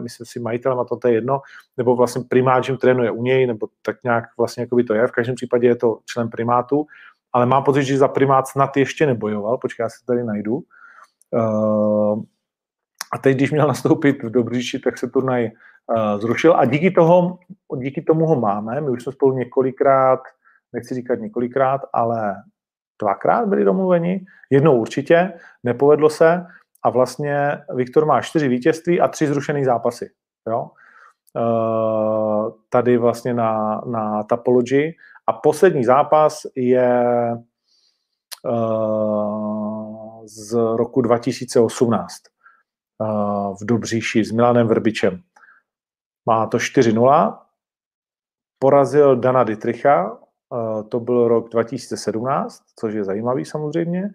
[0.00, 1.40] myslím si, majitelem, a to, to je jedno,
[1.76, 5.34] nebo vlastně primáčem trénuje u něj, nebo tak nějak vlastně by to je, v každém
[5.34, 6.86] případě je to člen primátu,
[7.32, 10.62] ale má pocit, že za primát snad ještě nebojoval, počkej, já to tady najdu.
[11.30, 12.22] Uh,
[13.12, 17.38] a teď, když měl nastoupit v Dobříši, tak se turnaj uh, zrušil a díky, toho,
[17.76, 18.80] díky tomu ho máme.
[18.80, 20.20] My už jsme spolu několikrát,
[20.72, 22.34] nechci říkat několikrát, ale
[23.00, 24.24] dvakrát byli domluveni.
[24.50, 25.32] Jednou určitě,
[25.62, 26.46] nepovedlo se
[26.82, 30.10] a vlastně Viktor má čtyři vítězství a tři zrušené zápasy.
[30.48, 30.70] Jo?
[31.34, 34.94] Uh, tady vlastně na, na Tapology.
[35.26, 37.02] A poslední zápas je
[38.44, 42.12] uh, z roku 2018
[43.60, 45.22] v Dobříši s Milanem Vrbičem.
[46.26, 47.38] Má to 4-0,
[48.58, 50.21] porazil Dana Dietricha, eh,
[50.88, 54.10] to byl rok 2017, což je zajímavý samozřejmě.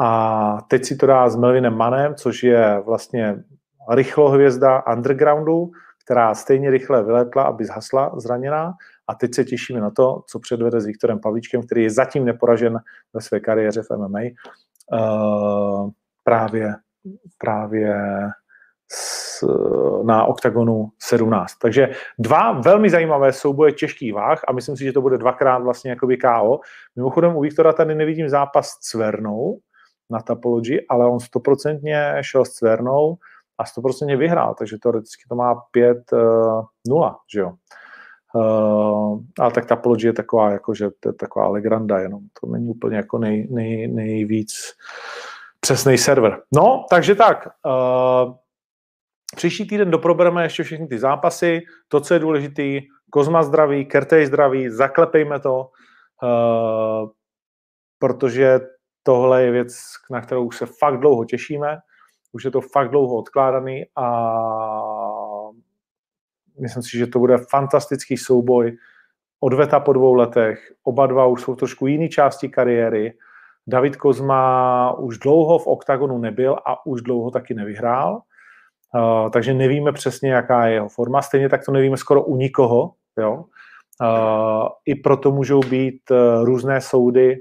[0.00, 3.42] A teď si to dá s Melvinem Manem, což je vlastně
[3.90, 5.70] rychlohvězda undergroundu,
[6.04, 8.72] která stejně rychle vyletla, aby zhasla zraněná.
[9.08, 12.78] A teď se těšíme na to, co předvede s Viktorem Pavlíčkem, který je zatím neporažen
[13.14, 14.20] ve své kariéře v MMA.
[14.92, 15.90] Uh,
[16.24, 16.74] právě,
[17.38, 17.96] právě
[18.92, 19.27] s,
[20.02, 21.52] na OKTAGONu 17.
[21.62, 25.90] Takže dva velmi zajímavé souboje těžkých váh a myslím si, že to bude dvakrát vlastně
[25.90, 26.60] jakoby KO.
[26.96, 29.58] Mimochodem u Viktora tady nevidím zápas s Cvernou
[30.10, 33.16] na Tapology, ale on stoprocentně šel s Cvernou
[33.58, 37.52] a stoprocentně vyhrál, takže teoreticky to má 5-0, uh, že jo.
[38.34, 42.68] Uh, ale tak Tapology je taková, jako, že to je taková legranda, jenom to není
[42.68, 44.52] úplně jako nej, nej, nejvíc
[45.60, 46.40] přesný server.
[46.54, 48.34] No, takže tak, uh,
[49.38, 52.78] Příští týden doprobereme ještě všechny ty zápasy, to, co je důležité,
[53.10, 55.70] Kozma zdraví, Kertej zdraví, zaklepejme to,
[56.22, 57.10] uh,
[57.98, 58.60] protože
[59.02, 59.78] tohle je věc,
[60.10, 61.78] na kterou už se fakt dlouho těšíme,
[62.32, 64.06] už je to fakt dlouho odkládaný a
[66.60, 68.76] myslím si, že to bude fantastický souboj.
[69.40, 73.12] Odveta po dvou letech, oba dva už jsou trošku jiný části kariéry.
[73.66, 78.22] David Kozma už dlouho v oktagonu nebyl a už dlouho taky nevyhrál.
[78.94, 81.22] Uh, takže nevíme přesně, jaká je jeho forma.
[81.22, 82.92] Stejně tak to nevíme skoro u nikoho.
[83.18, 83.44] Jo?
[84.02, 87.36] Uh, I proto můžou být uh, různé soudy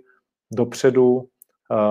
[0.52, 1.28] dopředu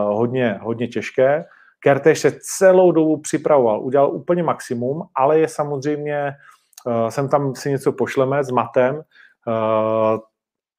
[0.08, 1.44] hodně, hodně těžké.
[1.80, 6.32] Kertéž se celou dobu připravoval, udělal úplně maximum, ale je samozřejmě,
[7.08, 9.02] sem tam si něco pošleme s Matem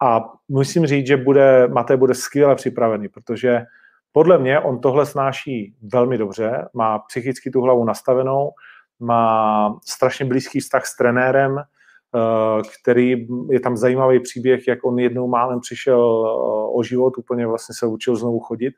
[0.02, 3.66] a musím říct, že bude, Mate bude skvěle připravený, protože
[4.12, 8.52] podle mě on tohle snáší velmi dobře, má psychicky tu hlavu nastavenou,
[9.00, 15.28] má strašně blízký vztah s trenérem, eh, který je tam zajímavý příběh, jak on jednou
[15.28, 18.74] málem přišel eh, o život, úplně vlastně se učil znovu chodit.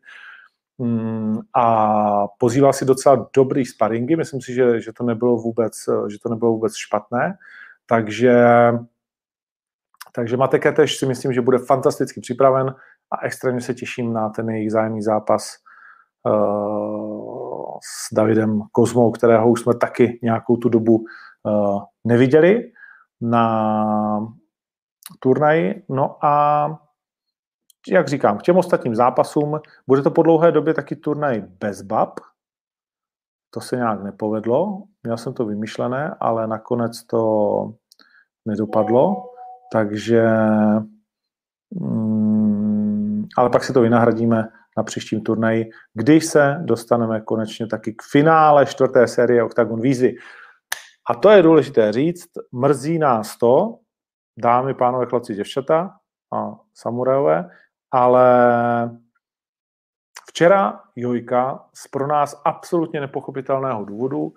[0.78, 5.74] Mm, a pozýval si docela dobrý sparingy, myslím si, že, že, to nebylo vůbec,
[6.11, 7.38] že to nebylo vůbec špatné,
[7.86, 8.34] takže
[10.11, 12.76] takže Mateke tež si myslím, že bude fantasticky připraven
[13.11, 15.55] a extrémně se těším na ten jejich zájemný zápas
[17.82, 22.71] s Davidem Kozmou, kterého už jsme taky nějakou tu dobu uh, neviděli
[23.21, 24.36] na
[25.19, 25.84] turnaji.
[25.89, 26.67] No a
[27.88, 32.19] jak říkám, k těm ostatním zápasům bude to po dlouhé době taky turnaj bez bab.
[33.49, 34.84] To se nějak nepovedlo.
[35.03, 37.73] Měl jsem to vymyšlené, ale nakonec to
[38.45, 39.30] nedopadlo.
[39.71, 40.25] Takže
[41.71, 44.49] mm, ale pak si to vynahradíme
[44.80, 50.15] na příštím turnaji, když se dostaneme konečně taky k finále čtvrté série Octagon Výzvy.
[51.09, 53.80] A to je důležité říct, mrzí nás to,
[54.38, 55.99] dámy, pánové, chlapci, děvčata
[56.34, 57.49] a samurajové,
[57.91, 58.30] ale
[60.30, 64.34] včera Jojka z pro nás absolutně nepochopitelného důvodu,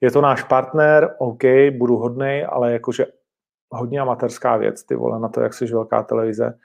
[0.00, 1.42] je to náš partner, OK,
[1.78, 3.06] budu hodnej, ale jakože
[3.70, 6.58] hodně amatérská věc, ty vole, na to, jak jsi velká televize,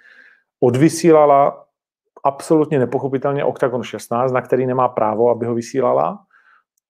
[0.59, 1.68] odvysílala
[2.23, 6.25] absolutně nepochopitelně Octagon 16, na který nemá právo, aby ho vysílala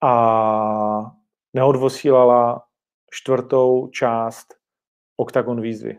[0.02, 1.12] a
[1.54, 2.62] neodvosílala
[3.10, 4.54] čtvrtou část
[5.16, 5.98] Octagon výzvy.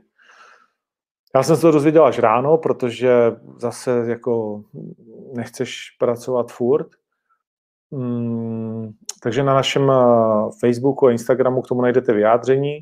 [1.36, 4.64] Já jsem se to dozvěděl až ráno, protože zase jako
[5.34, 6.88] nechceš pracovat furt.
[7.92, 8.92] Hmm,
[9.24, 9.96] takže na našem eh,
[10.60, 12.80] Facebooku a Instagramu k tomu najdete vyjádření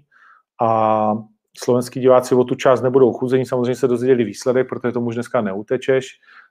[0.62, 1.14] a
[1.58, 5.42] slovenský diváci o tu část nebudou chuzení, samozřejmě se dozvěděli výsledek, protože tomu už dneska
[5.42, 6.08] neutečeš,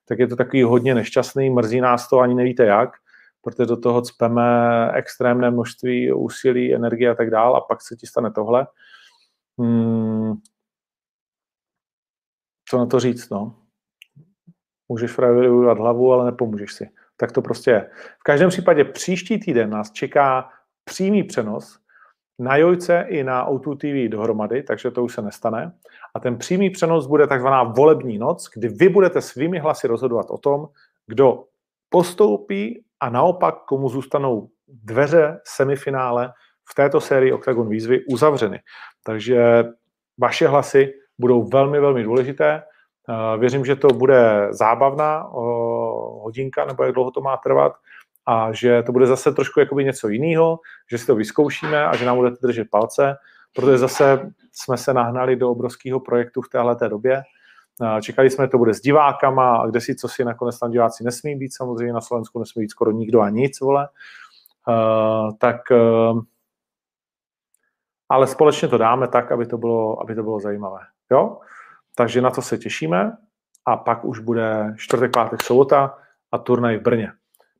[0.08, 2.90] tak je to takový hodně nešťastný, mrzí nás to, ani nevíte jak,
[3.42, 4.42] protože do toho cpeme
[4.94, 8.66] extrémné množství úsilí, energie a tak dál a pak se ti stane tohle.
[9.58, 10.34] Hmm.
[12.68, 13.54] Co na to říct, no?
[14.88, 16.90] Můžeš udělat hlavu, ale nepomůžeš si.
[17.16, 17.90] Tak to prostě je.
[18.20, 20.50] V každém případě příští týden nás čeká
[20.84, 21.78] přímý přenos
[22.38, 25.72] na Jojce i na O2 TV dohromady, takže to už se nestane.
[26.14, 30.38] A ten přímý přenos bude takzvaná volební noc, kdy vy budete svými hlasy rozhodovat o
[30.38, 30.68] tom,
[31.06, 31.44] kdo
[31.88, 36.32] postoupí a naopak komu zůstanou dveře semifinále
[36.70, 38.60] v této sérii Octagon výzvy uzavřeny.
[39.04, 39.64] Takže
[40.18, 42.62] vaše hlasy budou velmi, velmi důležité.
[43.08, 45.28] Eh, věřím, že to bude zábavná
[46.22, 47.72] hodinka, nebo jak dlouho to má trvat
[48.28, 50.58] a že to bude zase trošku jakoby něco jiného,
[50.90, 53.16] že si to vyzkoušíme a že nám budete držet palce,
[53.54, 57.22] protože zase jsme se nahnali do obrovského projektu v téhle době.
[58.02, 61.04] Čekali jsme, že to bude s divákama a kde si, co si nakonec tam diváci
[61.04, 63.88] nesmí být, samozřejmě na Slovensku nesmí být skoro nikdo a nic, vole.
[64.68, 66.20] Uh, tak uh,
[68.08, 70.80] ale společně to dáme tak, aby to bylo, aby to bylo zajímavé.
[71.10, 71.38] Jo?
[71.98, 73.16] takže na to se těšíme
[73.66, 75.98] a pak už bude čtvrtek, pátek, sobota
[76.32, 77.12] a turnaj v Brně.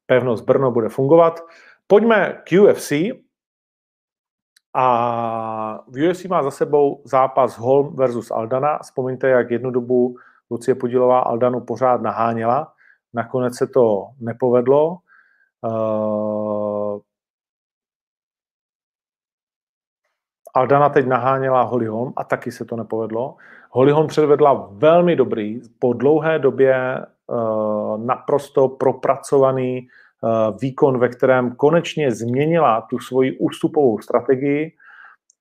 [0.08, 1.40] Pevnost Brno bude fungovat.
[1.86, 2.92] Pojďme k UFC.
[4.74, 8.78] A v UFC má za sebou zápas Holm versus Aldana.
[8.78, 10.16] Vzpomeňte, jak jednu dobu
[10.50, 12.72] Lucie Podílová Aldanu pořád naháněla.
[13.12, 14.98] Nakonec se to nepovedlo.
[15.60, 17.00] Uh,
[20.54, 23.36] Aldana teď naháněla Holly Holm a taky se to nepovedlo.
[23.70, 26.98] Holly Holm předvedla velmi dobrý, po dlouhé době
[27.96, 29.88] naprosto propracovaný uh,
[30.60, 34.72] výkon, ve kterém konečně změnila tu svoji ústupovou strategii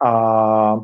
[0.06, 0.84] a uh,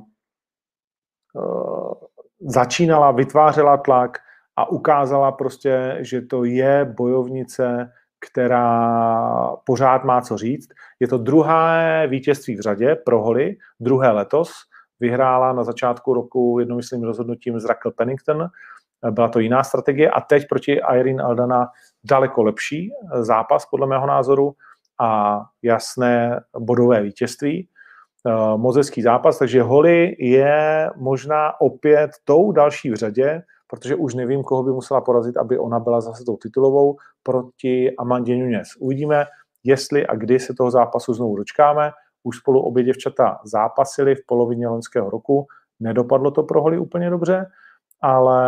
[2.39, 4.18] začínala, vytvářela tlak
[4.56, 7.91] a ukázala prostě, že to je bojovnice,
[8.30, 10.70] která pořád má co říct.
[10.99, 14.51] Je to druhé vítězství v řadě pro Holly, druhé letos.
[14.99, 18.47] Vyhrála na začátku roku jednomyslným rozhodnutím z Raquel Pennington.
[19.10, 21.68] Byla to jiná strategie a teď proti Irene Aldana
[22.04, 24.54] daleko lepší zápas, podle mého názoru,
[25.01, 27.68] a jasné bodové vítězství.
[28.56, 34.64] Mozecký zápas, takže Holly je možná opět tou další v řadě, protože už nevím, koho
[34.64, 38.68] by musela porazit, aby ona byla zase tou titulovou proti Amandě Nunes.
[38.80, 39.26] Uvidíme,
[39.64, 41.91] jestli a kdy se toho zápasu znovu dočkáme.
[42.24, 45.47] Už spolu obě děvčata zápasili v polovině loňského roku.
[45.80, 47.45] Nedopadlo to pro Holly úplně dobře,
[48.04, 48.43] ale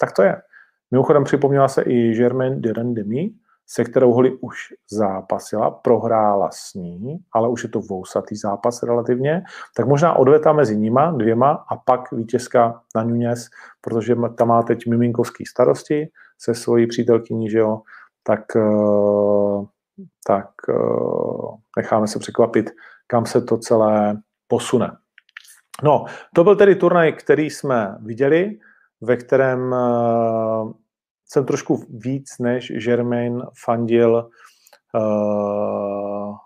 [0.00, 0.42] tak to je.
[0.90, 3.30] Mimochodem připomněla se i Germaine de Rendemi,
[3.68, 4.58] se kterou Holly už
[4.90, 9.42] zápasila, prohrála s ní, ale už je to vousatý zápas relativně,
[9.76, 13.48] tak možná odveta mezi nima dvěma a pak vítězka na Nunes,
[13.80, 16.08] protože tam má teď miminkovský starosti
[16.38, 17.80] se svojí přítelkyní, že jo,
[18.22, 19.64] tak, eh,
[20.26, 20.74] tak eh,
[21.76, 22.70] necháme se překvapit,
[23.06, 24.16] kam se to celé
[24.48, 24.96] posune.
[25.82, 26.04] No,
[26.34, 28.58] to byl tedy turnaj, který jsme viděli,
[29.00, 30.72] ve kterém eh,
[31.26, 34.30] jsem trošku víc než Germain fandil
[34.94, 36.36] uh,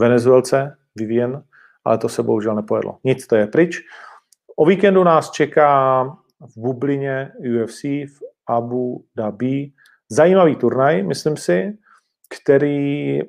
[0.00, 1.44] Venezuelce, Vivien,
[1.84, 2.98] ale to se bohužel nepovedlo.
[3.04, 3.76] Nic, to je pryč.
[4.56, 6.04] O víkendu nás čeká
[6.40, 9.72] v bublině UFC v Abu Dhabi
[10.10, 11.78] zajímavý turnaj, myslím si,
[12.28, 13.20] který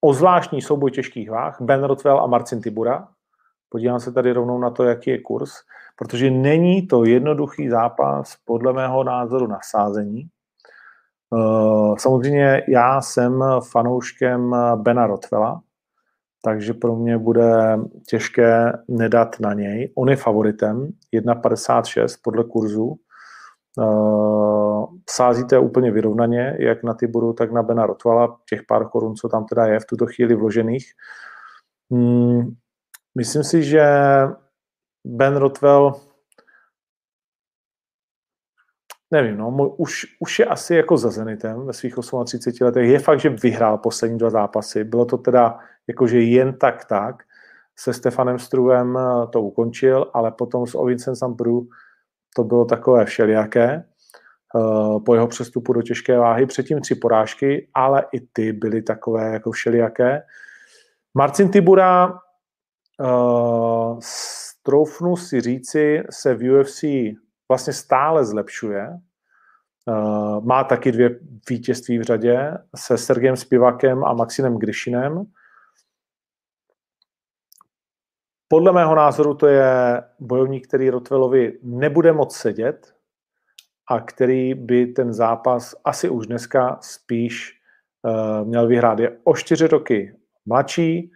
[0.00, 3.08] o zvláštní souboj těžkých váh, Ben Rothwell a Marcin Tibura.
[3.68, 5.52] Podívám se tady rovnou na to, jaký je kurz
[5.96, 10.28] protože není to jednoduchý zápas podle mého názoru na sázení.
[11.34, 15.60] Eh, samozřejmě já jsem fanouškem Bena Rotwella,
[16.44, 17.78] takže pro mě bude
[18.08, 19.92] těžké nedat na něj.
[19.96, 22.96] On je favoritem, 1,56 podle kurzu.
[23.80, 29.28] Eh, sázíte úplně vyrovnaně, jak na Tiburu, tak na Bena Rotwella, těch pár korun, co
[29.28, 30.92] tam teda je v tuto chvíli vložených.
[31.90, 32.40] Hmm,
[33.14, 33.86] myslím si, že
[35.04, 35.94] Ben Rotwell,
[39.10, 42.88] nevím, no, už, už je asi jako za Zenitem ve svých 38 letech.
[42.88, 44.84] Je fakt, že vyhrál poslední dva zápasy.
[44.84, 47.22] Bylo to teda jakože jen tak tak.
[47.78, 51.68] Se Stefanem Struvem eh, to ukončil, ale potom s Ovincem Sampru
[52.36, 56.46] to bylo takové všelijaké eh, po jeho přestupu do těžké váhy.
[56.46, 60.22] Předtím tři porážky, ale i ty byly takové jako všelijaké.
[61.14, 62.12] Marcin Tibura
[63.00, 64.00] uh,
[64.62, 66.84] troufnu si říci, se v UFC
[67.48, 68.88] vlastně stále zlepšuje.
[69.86, 71.18] Uh, má taky dvě
[71.50, 75.24] vítězství v řadě se Sergejem Spivakem a Maxinem Gryšinem.
[78.48, 82.94] Podle mého názoru to je bojovník, který Rotvelovi nebude moc sedět
[83.90, 87.60] a který by ten zápas asi už dneska spíš
[88.02, 88.98] uh, měl vyhrát.
[88.98, 90.16] Je o čtyři roky
[90.46, 91.12] mladší,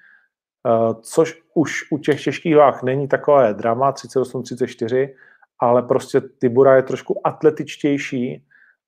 [0.67, 5.15] Eh, což už u těch těžkých váh není takové drama, 38-34,
[5.59, 8.45] ale prostě Tibura je trošku atletičtější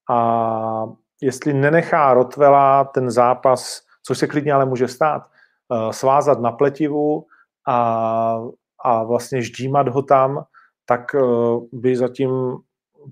[0.09, 0.85] a
[1.21, 7.25] jestli nenechá Rotvela ten zápas, což se klidně ale může stát, eh, svázat na pletivu
[7.67, 8.41] a,
[8.83, 10.43] a vlastně ždímat ho tam,
[10.85, 11.19] tak eh,
[11.73, 12.31] by zatím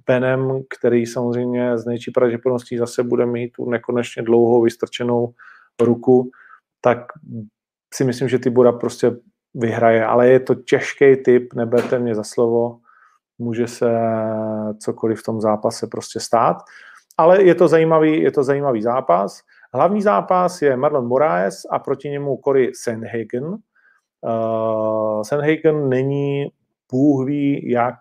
[0.08, 5.34] Benem, který samozřejmě z nejčí pravděpodobností zase bude mít tu nekonečně dlouhou vystrčenou
[5.82, 6.32] ruku,
[6.82, 6.98] tak
[7.94, 9.12] si myslím, že Tibura prostě
[9.54, 12.80] vyhraje, ale je to těžký typ, neberte mě za slovo,
[13.40, 13.92] může se
[14.80, 16.58] cokoliv v tom zápase prostě stát,
[17.18, 19.42] ale je to zajímavý, je to zajímavý zápas.
[19.74, 23.58] Hlavní zápas je Marlon Moraes a proti němu Cory Sandhagen.
[24.22, 26.48] Uh, Sandhagen není
[26.92, 27.96] Bůh ví, jak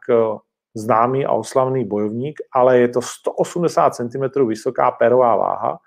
[0.74, 5.78] známý a oslavný bojovník, ale je to 180 cm vysoká perová váha,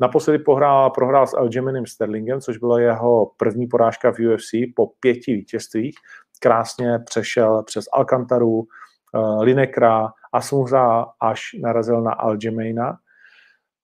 [0.00, 5.34] Naposledy pohrál, prohrál s Aljaminem Sterlingem, což byla jeho první porážka v UFC po pěti
[5.34, 5.94] vítězstvích.
[6.40, 12.98] krásně přešel přes Alcantaru, uh, Linekra, Asmuza až narazil na Aljamaina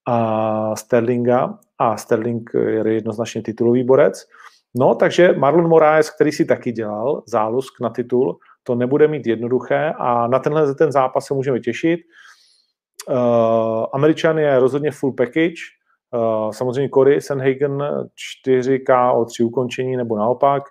[0.07, 4.27] a Sterlinga a Sterling je jednoznačně titulový borec.
[4.77, 9.93] No, takže Marlon Moraes, který si taky dělal zálusk na titul, to nebude mít jednoduché
[9.99, 12.01] a na tenhle ten zápas se můžeme těšit.
[13.09, 13.17] Uh,
[13.93, 15.61] Američan je rozhodně full package,
[16.15, 17.83] uh, samozřejmě Cory Sanhagen
[18.47, 20.63] 4K o 3 ukončení nebo naopak,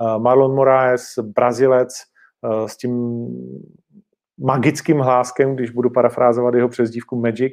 [0.00, 1.88] uh, Marlon Moraes, Brazilec
[2.42, 3.26] uh, s tím
[4.38, 7.52] magickým hláskem, když budu parafrázovat jeho přezdívku Magic,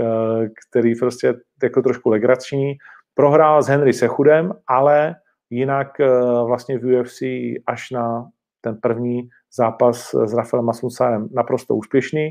[0.00, 2.74] uh, který prostě jako trošku legrační,
[3.14, 5.14] prohrál s Henry Sechudem, ale
[5.50, 7.22] jinak uh, vlastně v UFC
[7.66, 8.30] až na
[8.60, 12.30] ten první zápas s Rafaelem Masmusajem naprosto úspěšný,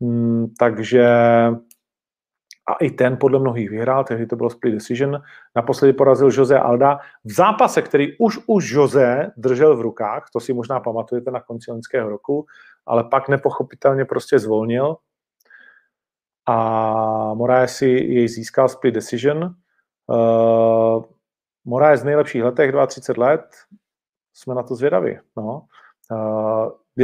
[0.00, 1.06] mm, takže
[2.68, 5.22] a i ten podle mnohých vyhrál, tehdy to bylo split decision.
[5.56, 10.52] Naposledy porazil Jose Alda v zápase, který už už Jose držel v rukách, to si
[10.52, 12.46] možná pamatujete na konci loňského roku,
[12.86, 14.96] ale pak nepochopitelně prostě zvolnil
[16.46, 19.54] a Moraes si jej získal split decision.
[20.06, 21.04] Uh,
[21.64, 23.40] Moraes v nejlepších letech, 32 let,
[24.34, 25.18] jsme na to zvědaví.
[25.36, 25.62] No.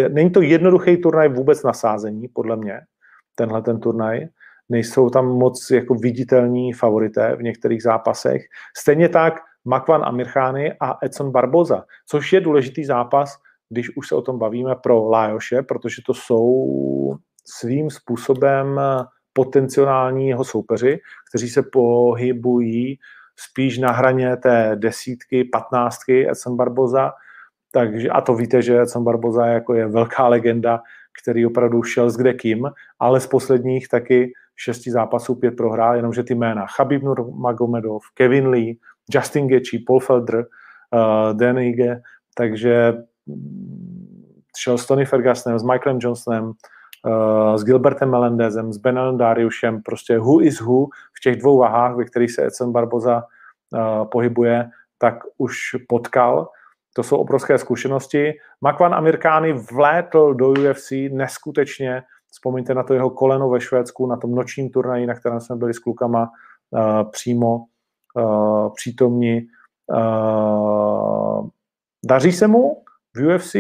[0.09, 2.81] Není to jednoduchý turnaj vůbec na sázení, podle mě,
[3.35, 4.27] tenhle ten turnaj.
[4.69, 8.43] Nejsou tam moc jako viditelní favorité v některých zápasech.
[8.77, 9.35] Stejně tak
[9.65, 13.37] Makvan Amirchány a Edson Barboza, což je důležitý zápas,
[13.71, 16.67] když už se o tom bavíme pro Lajoše, protože to jsou
[17.45, 18.81] svým způsobem
[19.33, 22.99] potenciální jeho soupeři, kteří se pohybují
[23.39, 27.13] spíš na hraně té desítky, patnáctky Edson Barboza,
[27.71, 30.83] takže, a to víte, že Edson Barboza jako je velká legenda,
[31.23, 36.23] který opravdu šel s kde kým, ale z posledních taky šesti zápasů pět prohrál, jenomže
[36.23, 36.67] ty jména.
[36.67, 38.77] Chabib Nurmagomedov, Kevin Lee,
[39.15, 42.01] Justin Gaethje, Paul Felder, uh, Dan Ige,
[42.35, 42.93] takže
[43.27, 46.53] mm, šel s Tony Fergusonem, s Michaelem Johnsonem,
[47.07, 51.97] uh, s Gilbertem Melendezem, s Benem Dariušem, prostě who is who v těch dvou vahách,
[51.97, 53.23] ve kterých se Edson Barboza
[53.73, 55.57] uh, pohybuje, tak už
[55.89, 56.49] potkal
[56.99, 58.33] to jsou obrovské zkušenosti.
[58.61, 62.03] Makvan Amirkány vlétl do UFC neskutečně.
[62.31, 65.75] Vzpomeňte na to jeho koleno ve Švédsku, na tom nočním turnaji, na kterém jsme byli
[65.75, 66.31] s klukama
[66.71, 67.65] uh, přímo
[68.15, 69.41] uh, přítomní.
[69.97, 71.49] Uh,
[72.05, 72.83] daří se mu
[73.15, 73.55] v UFC,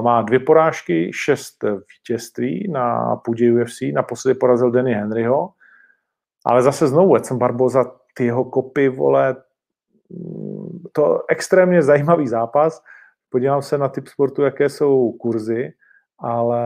[0.00, 5.50] má dvě porážky, šest vítězství na půdě UFC, naposledy porazil Danny Henryho,
[6.46, 7.84] ale zase znovu Edson Barboza,
[8.14, 9.36] ty jeho kopy, vole,
[10.92, 12.82] to extrémně zajímavý zápas.
[13.30, 15.72] Podívám se na typ sportu, jaké jsou kurzy,
[16.18, 16.62] ale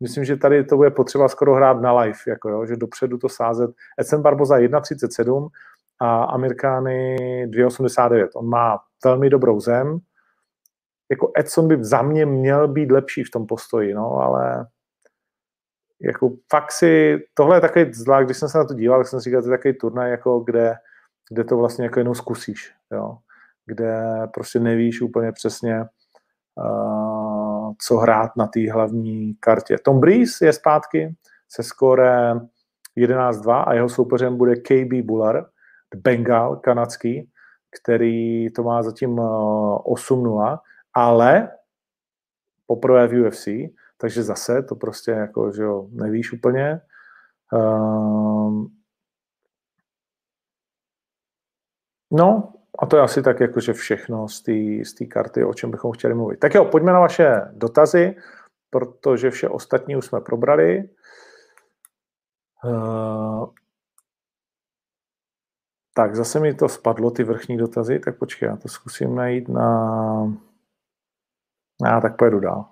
[0.00, 3.28] myslím, že tady to bude potřeba skoro hrát na live, jako jo, že dopředu to
[3.28, 3.70] sázet.
[4.00, 5.48] Edson Barboza 1,37
[6.00, 7.16] a Amerikány
[7.50, 8.28] 2,89.
[8.34, 9.98] On má velmi dobrou zem.
[11.10, 14.66] Jako Edson by za mě měl být lepší v tom postoji, no, ale
[16.00, 19.20] jako fakt si, tohle je takový zvlášť, když jsem se na to díval, tak jsem
[19.20, 20.74] si říkal, to je takový turnaj, jako kde,
[21.30, 23.18] kde to vlastně jako jenom zkusíš, jo
[23.66, 24.02] kde
[24.34, 25.84] prostě nevíš úplně přesně,
[26.54, 29.76] uh, co hrát na té hlavní kartě.
[29.84, 31.14] Tom Breeze je zpátky
[31.48, 32.34] se skóre
[32.98, 35.46] 11-2 a jeho soupeřem bude KB Buller,
[35.96, 37.30] Bengal kanadský,
[37.80, 40.58] který to má zatím 8-0,
[40.96, 41.48] ale
[42.66, 43.48] poprvé v UFC,
[43.96, 46.80] takže zase to prostě jako, že jo, nevíš úplně.
[47.52, 48.76] Um,
[52.10, 54.42] no, a to je asi tak jakože všechno z
[54.98, 56.40] té karty, o čem bychom chtěli mluvit.
[56.40, 58.16] Tak jo, pojďme na vaše dotazy,
[58.70, 60.88] protože vše ostatní už jsme probrali.
[62.64, 63.46] Uh,
[65.94, 70.46] tak, zase mi to spadlo, ty vrchní dotazy, tak počkej, já to zkusím najít na...
[71.84, 72.64] Já tak pojedu dál.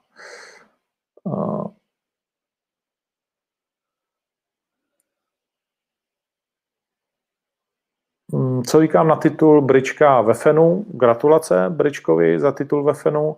[8.32, 10.84] Mm, co říkám na titul Brička ve Fenu?
[10.88, 13.36] Gratulace Bričkovi za titul ve Fenu.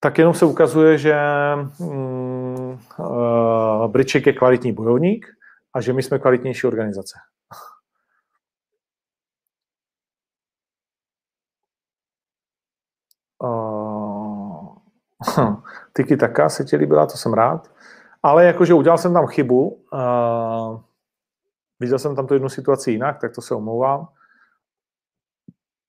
[0.00, 1.14] Tak jenom se ukazuje, že
[1.80, 5.26] mm, uh, Briček je kvalitní bojovník
[5.74, 7.18] a že my jsme kvalitnější organizace.
[15.92, 17.70] Tiki Taka se ti líbila, to jsem rád.
[18.22, 19.84] Ale jakože udělal jsem tam chybu.
[19.92, 20.80] Uh,
[21.80, 24.08] Viděl jsem tam tu jednu situaci jinak, tak to se omlouvám.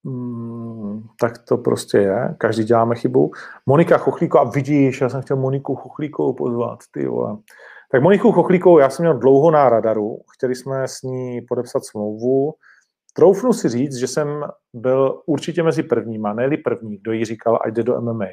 [0.06, 3.32] Hmm, tak to prostě je, každý děláme chybu.
[3.66, 7.38] Monika Chochlíková, vidíš, já jsem chtěl Moniku Chochlíkovou pozvat, ty vole.
[7.92, 12.54] Tak Moniku Chochlíkovou já jsem měl dlouho na radaru, chtěli jsme s ní podepsat smlouvu,
[13.14, 17.74] troufnu si říct, že jsem byl určitě mezi prvníma, ne první, kdo jí říkal, ať
[17.74, 18.26] jde do MMA.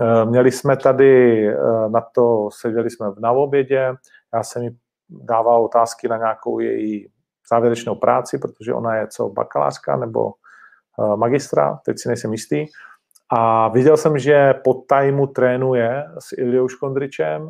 [0.00, 1.56] Eh, měli jsme tady eh,
[1.88, 3.94] na to, seděli jsme v obědě,
[4.34, 4.78] já jsem jí
[5.10, 7.08] dával otázky na nějakou její
[7.50, 12.66] závěrečnou práci, protože ona je co bakalářka nebo eh, magistra, teď si nejsem jistý.
[13.30, 17.48] A viděl jsem, že pod tajmu trénuje s Iliou Škondričem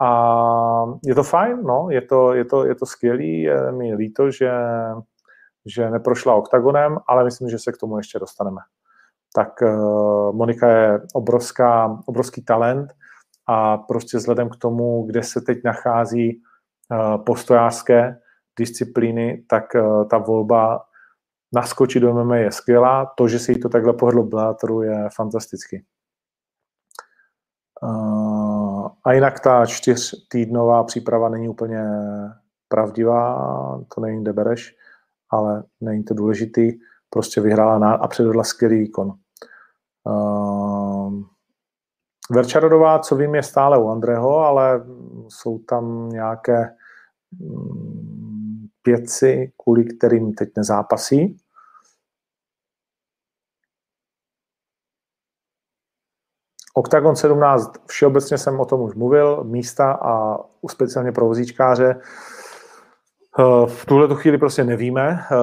[0.00, 4.30] a je to fajn, no, je to, je to, je to skvělý, je mi líto,
[4.30, 4.52] že,
[5.66, 8.60] že neprošla oktagonem, ale myslím, že se k tomu ještě dostaneme.
[9.34, 12.92] Tak uh, Monika je obrovská, obrovský talent
[13.46, 16.42] a prostě vzhledem k tomu, kde se teď nachází
[16.90, 18.18] uh, postojářské
[18.58, 20.84] disciplíny, tak uh, ta volba
[21.54, 23.12] naskočit do MMA je skvělá.
[23.16, 25.84] To, že si jí to takhle pohrdlo Bellatoru, je fantastický.
[29.04, 31.84] A jinak ta čtyřtýdnová příprava není úplně
[32.68, 34.76] pravdivá, to není kde bereš,
[35.30, 36.72] ale není to důležitý.
[37.10, 39.12] Prostě vyhrála a předvedla skvělý výkon.
[40.04, 41.22] Uh,
[42.30, 44.86] Verčarodová, co vím, je stále u Andreho, ale
[45.28, 46.76] jsou tam nějaké
[47.40, 51.36] um, věci, kvůli kterým teď nezápasí.
[56.74, 60.38] Octagon 17, všeobecně jsem o tom už mluvil, místa a
[60.70, 61.90] speciálně pro vozíčkáře.
[61.90, 62.02] Eh,
[63.66, 65.20] v tuhle chvíli prostě nevíme.
[65.32, 65.36] Eh,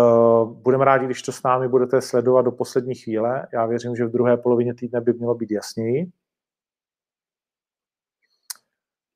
[0.46, 3.48] budeme rádi, když to s námi budete sledovat do poslední chvíle.
[3.54, 6.12] Já věřím, že v druhé polovině týdne by mělo být jasněji.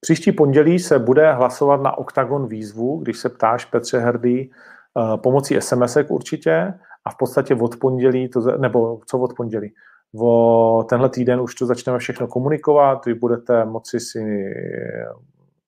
[0.02, 5.62] Příští pondělí se bude hlasovat na Octagon výzvu, když se ptáš Petře Hrdý, eh, pomocí
[5.62, 6.74] sms určitě
[7.06, 9.74] a v podstatě od pondělí, to, nebo co od pondělí,
[10.20, 14.54] o tenhle týden už to začneme všechno komunikovat, vy budete moci si,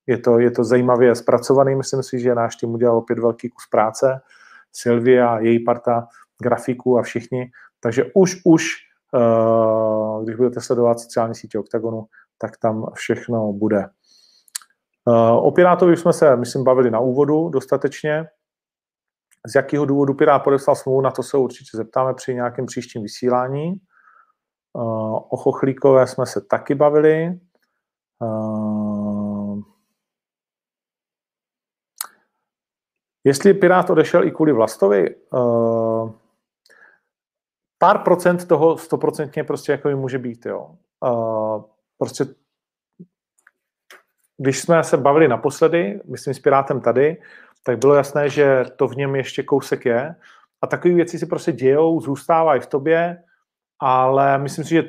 [0.08, 3.68] je to, je to zajímavě zpracovaný, myslím si, že náš tým udělal opět velký kus
[3.72, 4.22] práce,
[4.72, 6.08] Silvia, její parta,
[6.42, 8.64] grafiku a všichni, takže už, už,
[9.16, 12.06] eh, když budete sledovat sociální sítě Octagonu,
[12.38, 13.90] tak tam všechno bude.
[15.10, 18.26] Eh, o Pirátovi jsme se, myslím, bavili na úvodu dostatečně.
[19.48, 23.72] Z jakého důvodu Pirát podepsal smlouvu, na to se určitě zeptáme při nějakém příštím vysílání.
[23.72, 23.80] Eh,
[25.30, 27.40] o Chochlíkové jsme se taky bavili.
[33.24, 36.12] Jestli Pirát odešel i kvůli Vlastovi, uh,
[37.78, 40.76] pár procent toho stoprocentně prostě jako může být, jo.
[41.06, 41.64] Uh,
[41.98, 42.26] prostě
[44.38, 47.18] když jsme se bavili naposledy, myslím s Pirátem tady,
[47.64, 50.16] tak bylo jasné, že to v něm ještě kousek je
[50.62, 53.24] a takové věci si prostě dějou, zůstávají v tobě,
[53.80, 54.84] ale myslím si, že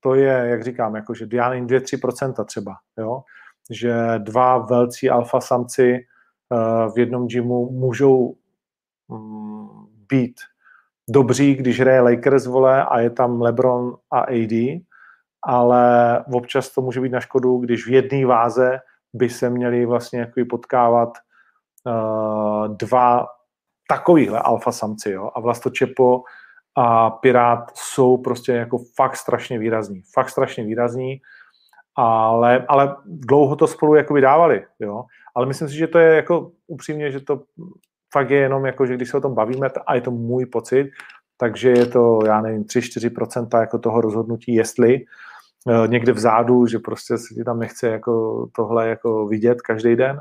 [0.00, 3.22] to je, jak říkám, jako, že já nevím, 2-3% třeba, jo?
[3.70, 6.06] že dva velcí alfa samci
[6.94, 8.34] v jednom gymu můžou
[9.08, 10.34] um, být
[11.10, 14.80] dobří, když hraje Lakers vole a je tam LeBron a AD,
[15.42, 15.84] ale
[16.32, 18.78] občas to může být na škodu, když v jedné váze
[19.14, 21.08] by se měli vlastně jako potkávat
[21.86, 23.26] uh, dva
[23.88, 25.30] takovýhle alfa samci, jo?
[25.34, 26.22] A Vlasto Čepo
[26.76, 30.02] a Pirát jsou prostě jako fakt strašně výrazní.
[30.14, 31.20] Fakt strašně výrazní,
[31.96, 35.04] ale, ale dlouho to spolu jako vydávali, jo.
[35.34, 37.42] Ale myslím si, že to je jako upřímně, že to
[38.12, 40.90] fakt je jenom jako, že když se o tom bavíme, a je to můj pocit,
[41.36, 47.18] takže je to, já nevím, 3-4% jako toho rozhodnutí, jestli eh, někde vzadu, že prostě
[47.18, 50.18] se ti tam nechce jako tohle jako vidět každý den,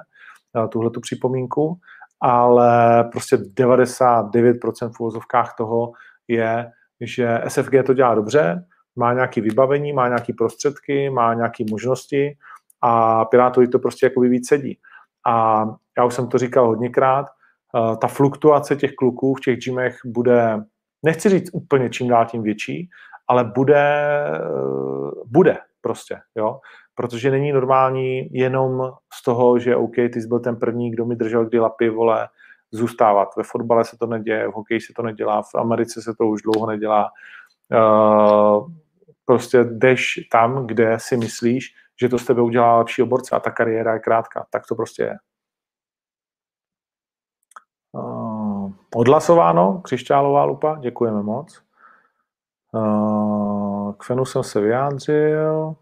[0.63, 1.77] eh, tuhle tu připomínku,
[2.21, 5.91] ale prostě 99% v úvozovkách toho
[6.27, 12.37] je, že SFG to dělá dobře, má nějaké vybavení, má nějaké prostředky, má nějaké možnosti
[12.81, 14.77] a Pirátovi to prostě jako víc sedí.
[15.29, 15.65] A
[15.97, 20.63] já už jsem to říkal hodněkrát, eh, ta fluktuace těch kluků v těch gymech bude,
[21.05, 22.89] nechci říct úplně čím dál tím větší,
[23.27, 24.01] ale bude,
[24.35, 26.59] eh, bude prostě, jo.
[26.95, 31.15] Protože není normální jenom z toho, že OK, ty jsi byl ten první, kdo mi
[31.15, 32.27] držel kdy lapy, vole,
[32.71, 33.29] zůstávat.
[33.37, 36.41] Ve fotbale se to neděje, v hokeji se to nedělá, v Americe se to už
[36.41, 37.09] dlouho nedělá.
[37.71, 38.71] Uh,
[39.25, 43.51] prostě jdeš tam, kde si myslíš, že to z tebe udělá lepší oborce a ta
[43.51, 44.45] kariéra je krátká.
[44.49, 45.17] Tak to prostě je.
[47.91, 51.63] Uh, odhlasováno, křišťálová lupa, děkujeme moc.
[52.71, 55.75] Uh, k Fenu jsem se vyjádřil.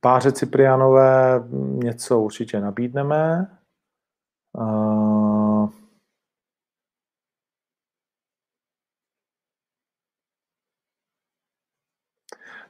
[0.00, 1.44] Páře Ciprianové
[1.84, 3.58] něco určitě nabídneme.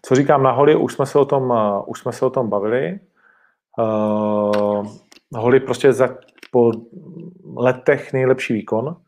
[0.04, 1.54] Co říkám na holi, už jsme se o tom,
[1.86, 3.00] už jsme se o tom bavili.
[3.78, 4.86] Uh,
[5.34, 6.08] holi prostě za,
[6.50, 6.72] po
[7.56, 9.02] letech nejlepší výkon,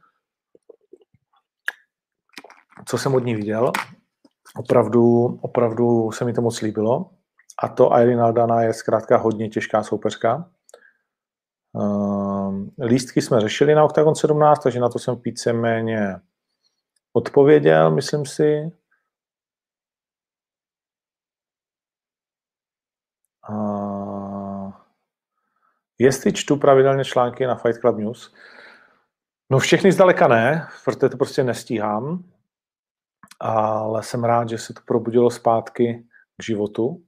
[2.86, 3.72] co jsem od ní viděl.
[4.56, 7.10] Opravdu, opravdu se mi to moc líbilo.
[7.62, 10.50] A to Irene Aldana je zkrátka hodně těžká soupeřka.
[11.80, 16.16] Ehm, lístky jsme řešili na Octagon 17, takže na to jsem víceméně
[17.12, 18.72] odpověděl, myslím si.
[25.98, 28.34] Jestli čtu pravidelně články na Fight Club News,
[29.50, 32.24] no všechny zdaleka ne, protože to prostě nestíhám,
[33.40, 37.02] ale jsem rád, že se to probudilo zpátky k životu.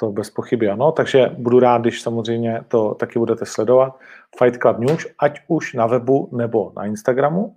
[0.00, 3.98] To bez pochyby ano, takže budu rád, když samozřejmě to taky budete sledovat.
[4.38, 7.56] Fight Club News, ať už na webu nebo na Instagramu.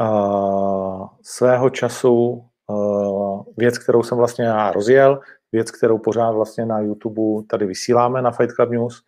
[0.00, 5.20] Uh, svého času uh, věc, kterou jsem vlastně já rozjel,
[5.52, 9.02] věc, kterou pořád vlastně na YouTube tady vysíláme na Fight Club News,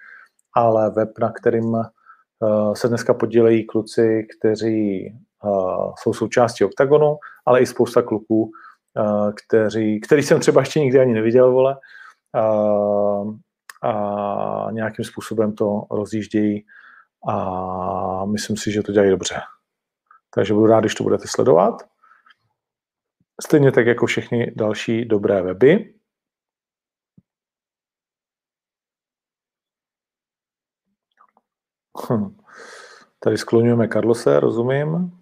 [0.56, 5.12] ale web, na kterým uh, se dneska podílejí kluci, kteří
[5.44, 7.16] uh, jsou součástí OKTAGONu,
[7.46, 11.76] ale i spousta kluků, uh, kteří, který jsem třeba ještě nikdy ani neviděl, vole,
[13.82, 16.64] a nějakým způsobem to rozjíždějí
[17.28, 19.40] a myslím si, že to dělají dobře.
[20.34, 21.82] Takže budu rád, když to budete sledovat.
[23.46, 25.93] Stejně tak jako všechny další dobré weby.
[33.20, 35.20] Tady skloňujeme Carlose, rozumím.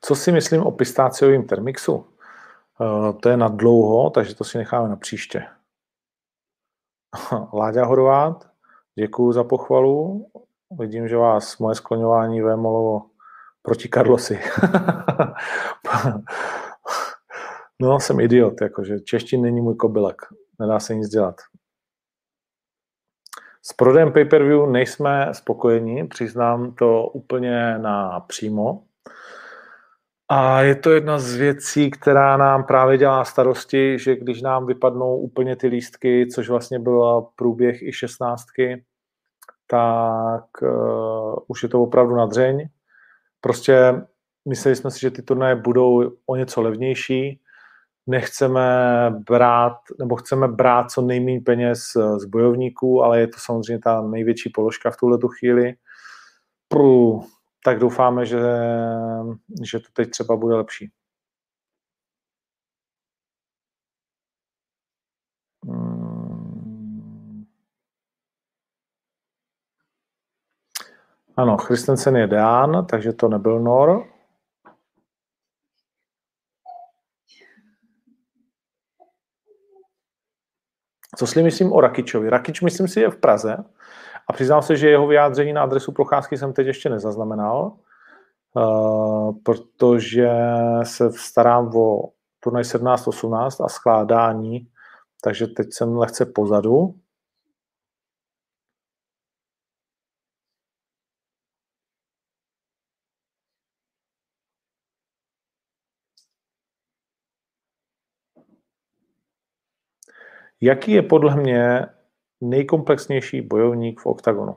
[0.00, 1.94] Co si myslím o pistáciovém termixu?
[1.94, 5.46] Uh, to je na dlouho, takže to si necháme na příště.
[7.52, 8.50] Láďa Horvát,
[8.94, 10.26] děkuji za pochvalu.
[10.78, 13.02] Vidím, že vás moje skloňování vémolovo
[13.62, 14.40] proti Karlosi.
[17.82, 20.22] no, jsem idiot, jakože češtin není můj kobylek.
[20.60, 21.36] Nedá se nic dělat.
[23.62, 28.82] S prodejem pay-per-view nejsme spokojeni, přiznám to úplně na přímo.
[30.28, 35.16] A je to jedna z věcí, která nám právě dělá starosti, že když nám vypadnou
[35.16, 38.84] úplně ty lístky, což vlastně byl průběh i šestnáctky,
[39.66, 42.68] tak uh, už je to opravdu na dřeň.
[43.40, 44.02] Prostě
[44.48, 47.40] mysleli jsme si, že ty turnaje budou o něco levnější,
[48.06, 48.60] nechceme
[49.28, 51.82] brát, nebo chceme brát co nejméně peněz
[52.16, 55.74] z bojovníků, ale je to samozřejmě ta největší položka v tuhle chvíli.
[56.68, 57.24] Prů,
[57.64, 58.40] tak doufáme, že,
[59.62, 60.90] že to teď třeba bude lepší.
[65.64, 67.44] Hmm.
[71.36, 74.13] Ano, Christensen je Deán, takže to nebyl Nor.
[81.16, 82.30] Co si myslím o Rakičovi?
[82.30, 83.56] Rakič, myslím si, je v Praze
[84.28, 87.72] a přiznám se, že jeho vyjádření na adresu procházky jsem teď ještě nezaznamenal,
[88.54, 90.30] uh, protože
[90.82, 92.08] se starám o
[92.40, 94.66] turnaj 17-18 a skládání,
[95.24, 96.94] takže teď jsem lehce pozadu.
[110.64, 111.86] Jaký je podle mě
[112.40, 114.56] nejkomplexnější bojovník v OKTAGONu?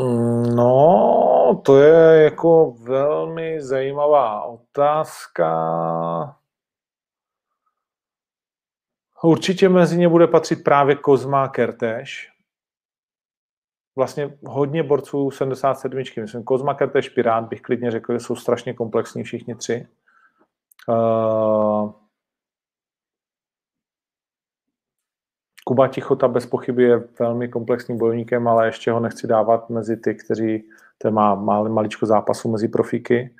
[0.00, 5.46] Mm, no, to je jako velmi zajímavá otázka.
[9.22, 12.32] Určitě mezi ně bude patřit právě Kozma Kertéš.
[13.96, 16.02] Vlastně hodně borců 77.
[16.20, 19.86] Myslím, Kozma Kertéš, Pirát bych klidně řekl, že jsou strašně komplexní všichni tři.
[20.88, 21.99] Uh,
[25.70, 30.14] Kuba Tichota bez pochyby je velmi komplexním bojovníkem, ale ještě ho nechci dávat mezi ty,
[30.14, 30.68] kteří
[30.98, 31.34] to má
[31.68, 33.34] maličko zápasu mezi profíky.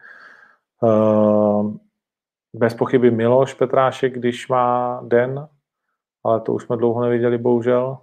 [0.85, 1.79] Eh,
[2.53, 5.49] bez pochyby Miloš Petrášek, když má den,
[6.25, 7.99] ale to už jsme dlouho neviděli, bohužel.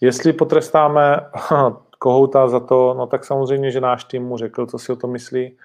[0.00, 1.30] Jestli potrestáme
[1.98, 5.06] Kohouta za to, no tak samozřejmě, že náš tým mu řekl, co si o to
[5.06, 5.58] myslí,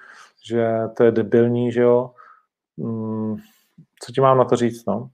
[0.44, 0.68] že
[0.98, 2.14] to je debilní, že jo,
[4.04, 5.10] co ti mám na to říct, no?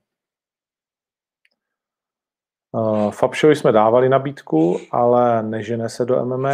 [2.72, 6.50] Uh, Fabšovi jsme dávali nabídku, ale nežene se do MMA.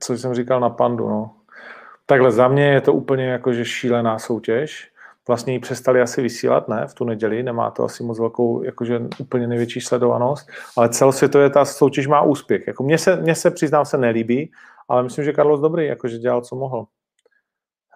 [0.00, 1.34] Co jsem říkal na Pandu, no.
[2.06, 4.92] Takhle za mě je to úplně jakože šílená soutěž.
[5.28, 9.00] Vlastně ji přestali asi vysílat, ne, v tu neděli, nemá to asi moc velkou, jakože
[9.18, 12.66] úplně největší sledovanost, ale celosvětově ta soutěž má úspěch.
[12.66, 14.52] Jako mně se, mně se přiznám, se nelíbí,
[14.88, 16.86] ale myslím, že Carlos dobrý, jakože dělal, co mohl.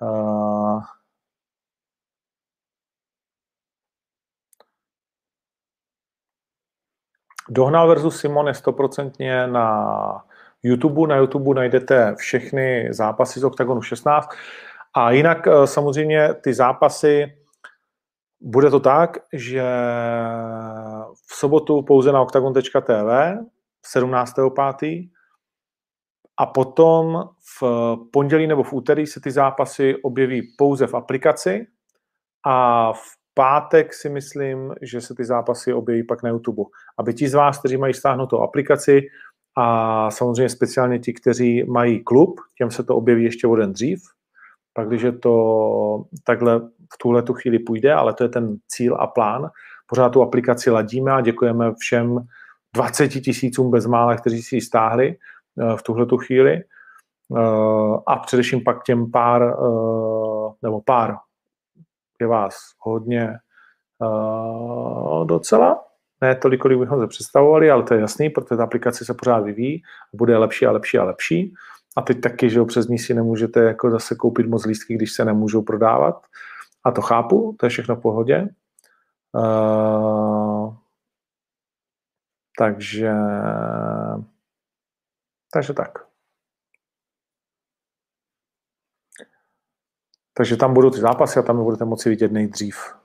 [0.02, 0.82] Uh,
[7.48, 10.24] Dohnal versus Simon je stoprocentně na
[10.62, 11.08] YouTube.
[11.08, 14.28] Na YouTube najdete všechny zápasy z OKTAGONu 16.
[14.94, 17.42] A jinak eh, samozřejmě ty zápasy,
[18.42, 19.62] bude to tak, že
[21.30, 23.38] v sobotu pouze na octagon.tv
[23.94, 25.10] 17.5.
[26.36, 27.28] A potom
[27.60, 31.66] v pondělí nebo v úterý se ty zápasy objeví pouze v aplikaci
[32.46, 36.62] a v pátek si myslím, že se ty zápasy objeví pak na YouTube.
[36.98, 39.00] Aby ti z vás, kteří mají stáhnutou aplikaci
[39.56, 44.02] a samozřejmě speciálně ti, kteří mají klub, těm se to objeví ještě o den dřív,
[44.74, 46.60] pak když to takhle
[46.94, 49.50] v tuhle tu chvíli půjde, ale to je ten cíl a plán,
[49.86, 52.18] pořád tu aplikaci ladíme a děkujeme všem
[52.74, 55.16] 20 tisícům bezmála, kteří si ji stáhli
[55.60, 56.52] eh, v tuhle tu chvíli.
[56.52, 57.40] Eh,
[58.06, 61.16] a především pak těm pár, eh, nebo pár,
[62.20, 63.38] je vás hodně
[65.24, 65.84] docela,
[66.22, 69.40] ne tolik, kolik bychom se představovali, ale to je jasný, protože ta aplikace se pořád
[69.40, 69.82] vyvíjí,
[70.12, 71.54] bude lepší a lepší a lepší.
[71.96, 75.24] A teď taky, že přes ní si nemůžete jako zase koupit moc lístky, když se
[75.24, 76.26] nemůžou prodávat.
[76.84, 78.48] A to chápu, to je všechno v pohodě.
[79.32, 80.74] Uh,
[82.58, 83.12] takže,
[85.52, 85.98] takže tak.
[90.34, 93.01] Takže tam budou ty zápasy a tam je budete moci vidět nejdřív.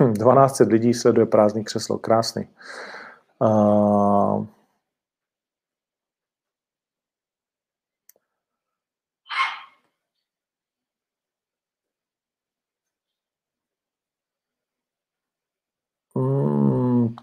[0.00, 2.48] 12 hm, lidí sleduje prázdný křeslo, krásný.
[3.40, 4.46] Uh,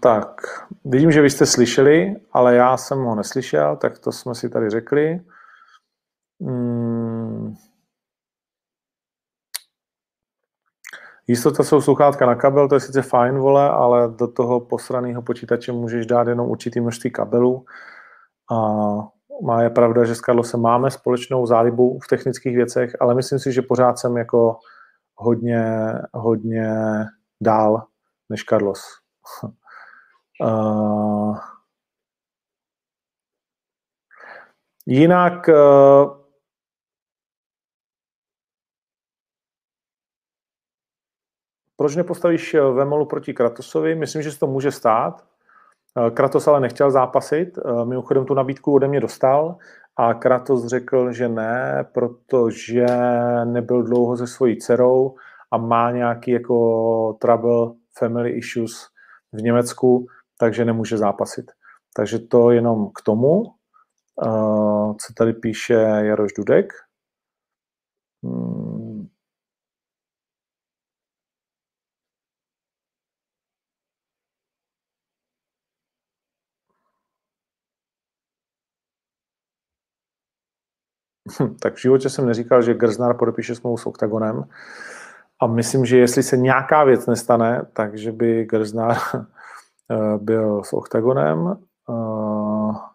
[0.02, 0.40] Tak,
[0.84, 4.70] vidím, že vy jste slyšeli, ale já jsem ho neslyšel, tak to jsme si tady
[4.70, 5.20] řekli.
[6.40, 7.54] Hmm.
[11.30, 15.72] Jistota jsou sluchátka na kabel, to je sice fajn, vole, ale do toho posraného počítače
[15.72, 17.64] můžeš dát jenom určitý množství kabelů.
[18.52, 18.56] A
[19.42, 23.52] má je pravda, že s Carlosem máme společnou zálibu v technických věcech, ale myslím si,
[23.52, 24.56] že pořád jsem jako
[25.14, 26.74] hodně, hodně
[27.40, 27.86] dál
[28.28, 28.82] než Carlos.
[30.42, 31.38] Uh,
[34.86, 36.19] jinak uh,
[41.80, 43.94] proč nepostavíš Vemolu proti Kratosovi?
[43.94, 45.24] Myslím, že se to může stát.
[46.14, 49.56] Kratos ale nechtěl zápasit, mimochodem tu nabídku ode mě dostal
[49.96, 52.86] a Kratos řekl, že ne, protože
[53.44, 55.14] nebyl dlouho se svojí dcerou
[55.50, 58.88] a má nějaký jako trouble, family issues
[59.32, 60.06] v Německu,
[60.38, 61.50] takže nemůže zápasit.
[61.96, 63.42] Takže to jenom k tomu,
[65.06, 66.72] co tady píše Jaroš Dudek.
[68.24, 68.69] Hmm.
[81.60, 84.44] Tak v životě jsem neříkal, že Grznár podepíše smlouvu s OKTAGONem
[85.40, 88.96] a myslím, že jestli se nějaká věc nestane, takže by Grznár
[89.90, 91.58] Eh, byl s OKTAGONem.
[91.90, 92.90] Eh,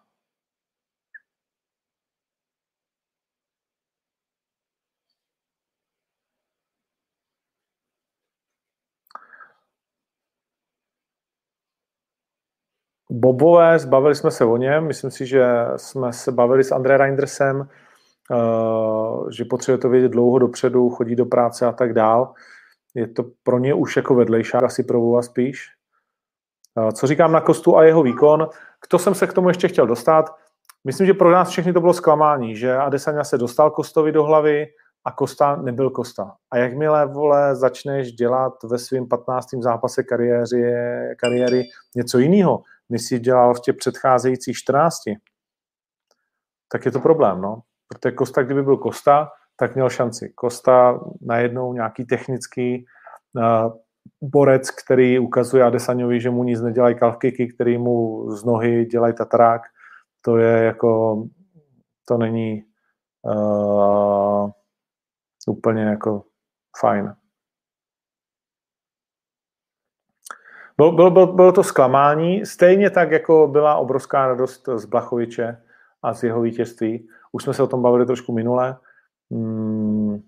[13.10, 15.44] Bobové, zbavili jsme se o něm, myslím si, že
[15.76, 17.68] jsme se bavili s André Reindersem,
[19.30, 22.34] že potřebuje to vědět dlouho dopředu, chodí do práce a tak dál.
[22.94, 25.76] Je to pro ně už jako vedlejšák, asi pro Vova spíš.
[26.78, 28.48] Eh, co říkám na Kostu a jeho výkon?
[28.88, 30.36] Kdo jsem se k tomu ještě chtěl dostat?
[30.84, 34.66] Myslím, že pro nás všechny to bylo zklamání, že Adesanya se dostal Kostovi do hlavy
[35.04, 36.34] a Kosta nebyl Kosta.
[36.50, 39.48] A jakmile, vole, začneš dělat ve svém 15.
[39.60, 40.74] zápase kariéry,
[41.16, 41.64] kariéry
[41.96, 45.02] něco jiného, než jsi dělal v těch předcházejících 14,
[46.72, 47.60] tak je to problém, no.
[47.88, 50.32] Protože Kosta, kdyby byl Kosta, tak měl šanci.
[50.34, 52.86] Kosta najednou nějaký technický
[53.34, 53.76] uh,
[54.20, 59.62] borec, který ukazuje Adesanyovi, že mu nic nedělají kalfkiky, který mu z nohy dělají tatarák,
[60.20, 61.22] to je jako,
[62.08, 62.64] to není
[63.22, 64.50] uh,
[65.48, 66.24] úplně jako
[66.80, 67.14] fajn.
[70.76, 75.62] Bylo, bylo, bylo, bylo to zklamání, stejně tak, jako byla obrovská radost z Blachoviče
[76.02, 77.08] a z jeho vítězství.
[77.36, 78.78] Už jsme se o tom bavili trošku minule.
[79.30, 80.22] Hmm.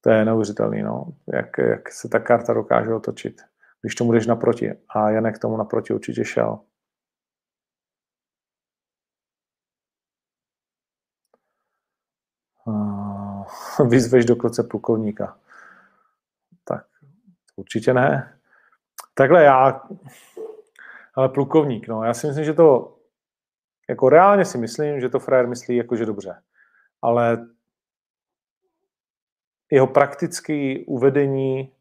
[0.00, 1.06] To je neuvěřitelný, no.
[1.32, 3.42] jak, jak se ta karta dokáže otočit,
[3.80, 4.72] když tomu jdeš naproti.
[4.88, 6.58] A Janek tomu naproti určitě šel.
[13.88, 15.38] Vyzveš do kloce plukovníka.
[16.64, 16.86] Tak
[17.56, 18.38] určitě ne.
[19.14, 19.82] Takhle já,
[21.14, 22.96] ale plukovník, no, já si myslím, že to,
[23.88, 26.42] jako reálně si myslím, že to frajer myslí jakože dobře,
[27.02, 27.46] ale
[29.70, 31.72] jeho praktické uvedení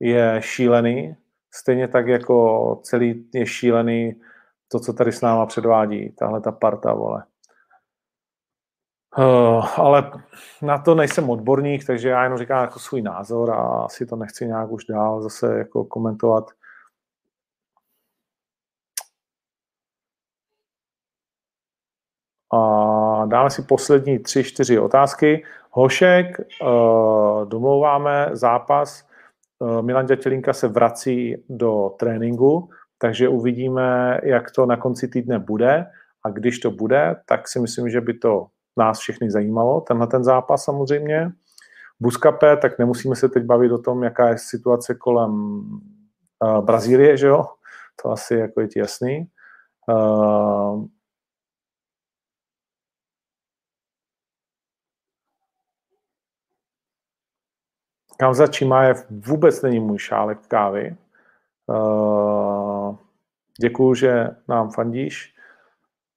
[0.00, 1.16] je šílený,
[1.54, 4.20] stejně tak jako celý je šílený
[4.68, 7.24] to, co tady s náma předvádí, tahle ta parta, vole.
[9.18, 10.12] Uh, ale
[10.62, 14.46] na to nejsem odborník, takže já jenom říkám jako svůj názor a asi to nechci
[14.46, 16.50] nějak už dál zase jako komentovat.
[22.54, 25.44] A dáme si poslední tři, čtyři otázky.
[25.70, 29.04] Hošek, uh, domlouváme zápas.
[29.58, 35.86] Uh, Milan Ďatelinka se vrací do tréninku, takže uvidíme, jak to na konci týdne bude.
[36.24, 38.46] A když to bude, tak si myslím, že by to
[38.78, 41.30] nás všechny zajímalo, tenhle ten zápas samozřejmě.
[42.00, 47.26] Buskape, tak nemusíme se teď bavit o tom, jaká je situace kolem uh, Brazílie, že
[47.26, 47.44] jo?
[48.02, 49.26] To asi jako je ti jasný.
[58.20, 60.96] Kamza Čimájev vůbec není můj šálek kávy.
[61.66, 62.96] Uh,
[63.60, 65.34] děkuju, že nám fandíš.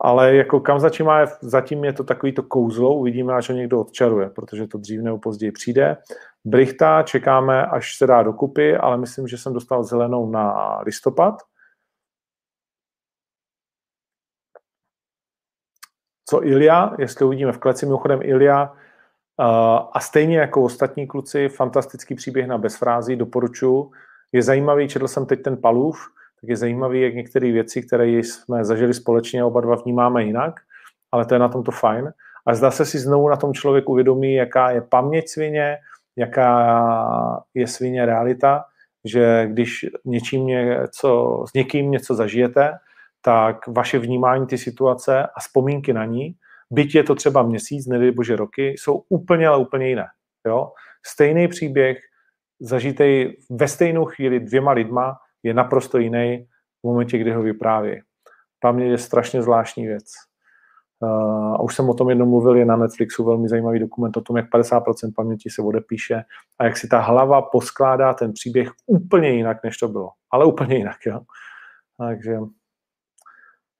[0.03, 4.29] Ale jako kam začíná, zatím je to takový to kouzlo, uvidíme, až ho někdo odčaruje,
[4.29, 5.97] protože to dřív nebo později přijde.
[6.45, 11.41] Brichta čekáme, až se dá dokupy, ale myslím, že jsem dostal zelenou na listopad.
[16.29, 18.73] Co Ilia, jestli uvidíme v kleci, mimochodem Ilia,
[19.93, 23.91] a stejně jako ostatní kluci, fantastický příběh na bezfrází, doporučuji.
[24.31, 26.07] Je zajímavý, četl jsem teď ten Palův,
[26.41, 30.59] tak je zajímavý, jak některé věci, které jsme zažili společně, oba dva vnímáme jinak,
[31.11, 32.13] ale to je na tom to fajn.
[32.45, 35.77] A zdá se si znovu na tom člověk uvědomí, jaká je paměť svině,
[36.15, 38.63] jaká je svině realita,
[39.05, 42.77] že když něčím něco, s někým něco zažijete,
[43.21, 46.35] tak vaše vnímání ty situace a vzpomínky na ní,
[46.71, 50.05] byť je to třeba měsíc, nedej bože roky, jsou úplně, ale úplně jiné.
[50.47, 50.71] Jo?
[51.05, 51.97] Stejný příběh
[52.61, 56.47] zažitej ve stejnou chvíli dvěma lidma je naprosto jiný
[56.83, 58.01] v momentě, kdy ho vypráví.
[58.59, 60.05] Paměť je strašně zvláštní věc.
[61.03, 64.21] Uh, a už jsem o tom jednou mluvil, je na Netflixu velmi zajímavý dokument o
[64.21, 66.23] tom, jak 50% paměti se odepíše
[66.59, 70.09] a jak si ta hlava poskládá ten příběh úplně jinak, než to bylo.
[70.31, 71.21] Ale úplně jinak, jo.
[71.97, 72.37] Takže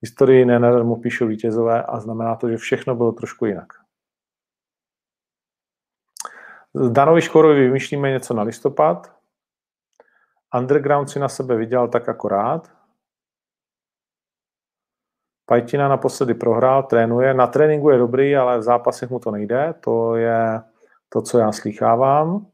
[0.01, 3.67] historii nenadarmo píšou vítězové a znamená to, že všechno bylo trošku jinak.
[6.91, 9.21] Danovi Škorovi vymýšlíme něco na listopad,
[10.55, 12.71] Underground si na sebe vydělal tak akorát.
[15.45, 17.33] Pajtina naposledy prohrál, trénuje.
[17.33, 19.73] Na tréninku je dobrý, ale v zápasech mu to nejde.
[19.79, 20.61] To je
[21.09, 22.47] to, co já slýchávám.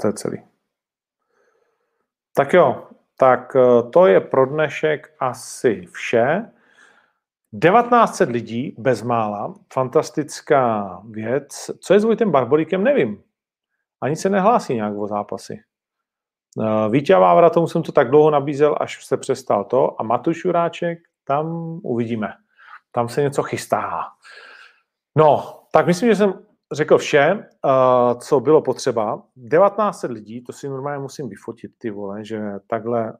[0.00, 0.42] To je celý.
[2.34, 2.86] Tak jo,
[3.18, 6.50] tak eh, to je pro dnešek asi vše.
[7.62, 11.70] 1900 lidí, bezmála, fantastická věc.
[11.80, 13.22] Co je s Vojtem Barbolíkem, nevím.
[14.00, 15.60] Ani se nehlásí nějak o zápasy.
[16.62, 20.00] Eh, Vítě Vávra, tomu jsem to tak dlouho nabízel, až se přestal to.
[20.00, 21.46] A Matuš Juráček, tam
[21.82, 22.32] uvidíme.
[22.92, 24.04] Tam se něco chystá.
[25.16, 29.22] No, tak myslím, že jsem řekl vše, uh, co bylo potřeba.
[29.50, 33.12] 1900 lidí, to si normálně musím vyfotit, ty vole, že takhle,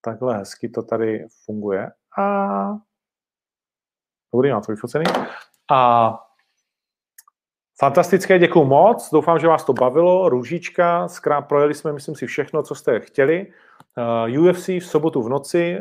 [0.00, 1.90] takhle hezky to tady funguje.
[2.18, 2.76] A
[4.34, 5.04] dobrý, mám to vyfocený.
[5.70, 6.18] A
[7.80, 9.10] fantastické, děkuji moc.
[9.12, 10.28] Doufám, že vás to bavilo.
[10.28, 13.52] Růžička, zkrát projeli jsme, myslím si, všechno, co jste chtěli.
[14.30, 15.78] Uh, UFC v sobotu v noci,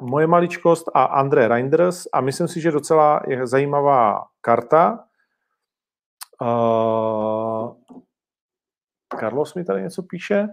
[0.00, 5.07] moje maličkost a André Reinders a myslím si, že docela je zajímavá karta,
[6.42, 7.72] Uh,
[9.20, 10.48] Carlos mi tady něco píše.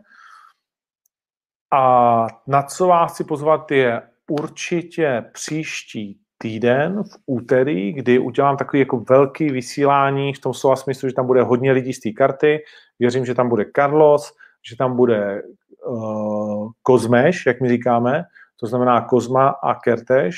[1.74, 8.80] A na co vás chci pozvat je určitě příští týden v úterý, kdy udělám takový
[8.80, 12.60] jako velký vysílání v tom slova smyslu, že tam bude hodně lidí z té karty.
[13.00, 14.34] Věřím, že tam bude Carlos,
[14.70, 15.42] že tam bude
[15.88, 18.24] uh, Kozmeš, jak my říkáme,
[18.60, 20.38] to znamená Kozma a Kerteš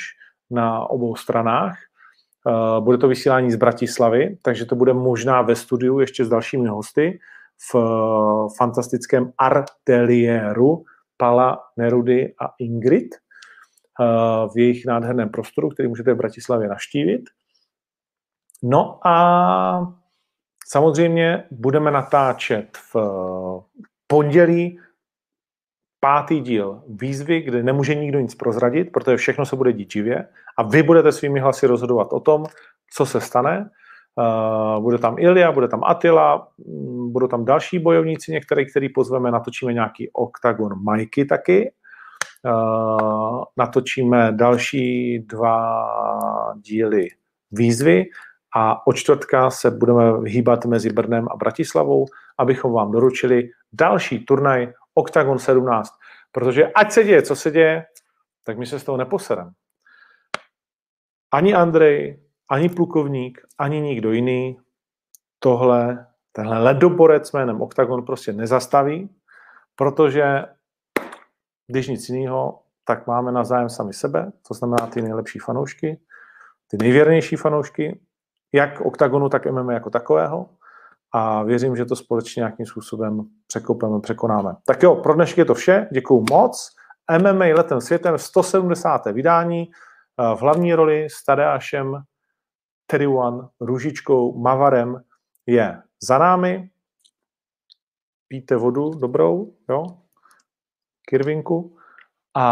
[0.50, 1.78] na obou stranách.
[2.48, 6.68] Uh, bude to vysílání z Bratislavy, takže to bude možná ve studiu ještě s dalšími
[6.68, 7.20] hosty
[7.70, 10.84] v uh, fantastickém Arteliéru
[11.16, 13.14] Pala, Nerudy a Ingrid
[14.00, 17.22] uh, v jejich nádherném prostoru, který můžete v Bratislavě naštívit.
[18.62, 19.94] No a
[20.66, 22.96] samozřejmě budeme natáčet v
[24.06, 24.80] pondělí
[26.00, 30.62] pátý díl výzvy, kde nemůže nikdo nic prozradit, protože všechno se bude dít živě a
[30.62, 32.44] vy budete svými hlasy rozhodovat o tom,
[32.92, 33.70] co se stane.
[34.16, 39.30] Uh, bude tam Ilia, bude tam Attila, um, budou tam další bojovníci, některé, který pozveme,
[39.30, 41.72] natočíme nějaký oktagon Majky taky.
[42.44, 45.84] Uh, natočíme další dva
[46.56, 47.08] díly
[47.50, 48.04] výzvy
[48.56, 52.06] a od čtvrtka se budeme hýbat mezi Brnem a Bratislavou,
[52.38, 55.90] abychom vám doručili další turnaj Octagon 17.
[56.32, 57.84] Protože ať se děje, co se děje,
[58.44, 59.50] tak my se z toho neposereme.
[61.32, 64.60] Ani Andrej, ani plukovník, ani nikdo jiný
[65.38, 69.16] tohle, tenhle ledoborec jménem Octagon prostě nezastaví,
[69.76, 70.44] protože
[71.66, 76.00] když nic jiného, tak máme na zájem sami sebe, to znamená ty nejlepší fanoušky,
[76.68, 78.00] ty nejvěrnější fanoušky,
[78.52, 80.50] jak OKTAGONu, tak MMA jako takového
[81.12, 84.56] a věřím, že to společně nějakým způsobem překopeme, překonáme.
[84.66, 86.76] Tak jo, pro dnešek je to vše, děkuju moc.
[87.22, 89.06] MMA letem světem 170.
[89.06, 92.02] vydání eh, v hlavní roli s Tadeášem,
[93.16, 95.02] One, Růžičkou, Mavarem
[95.46, 96.70] je za námi.
[98.28, 99.98] Píte vodu dobrou, jo?
[101.08, 101.76] Kirvinku.
[102.34, 102.48] A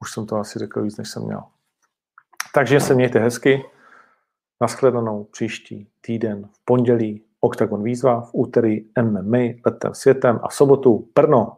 [0.00, 1.42] už jsem to asi řekl víc, než jsem měl.
[2.54, 3.62] Takže se mějte hezky.
[4.62, 11.08] Naschledanou příští týden v pondělí Octagon výzva, v úterý MMA letem světem a v sobotu
[11.14, 11.56] Brno,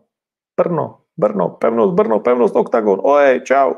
[0.56, 3.00] Brno, Brno, pevnost, Brno, pevnost, Octagon.
[3.02, 3.72] Ojej, čau.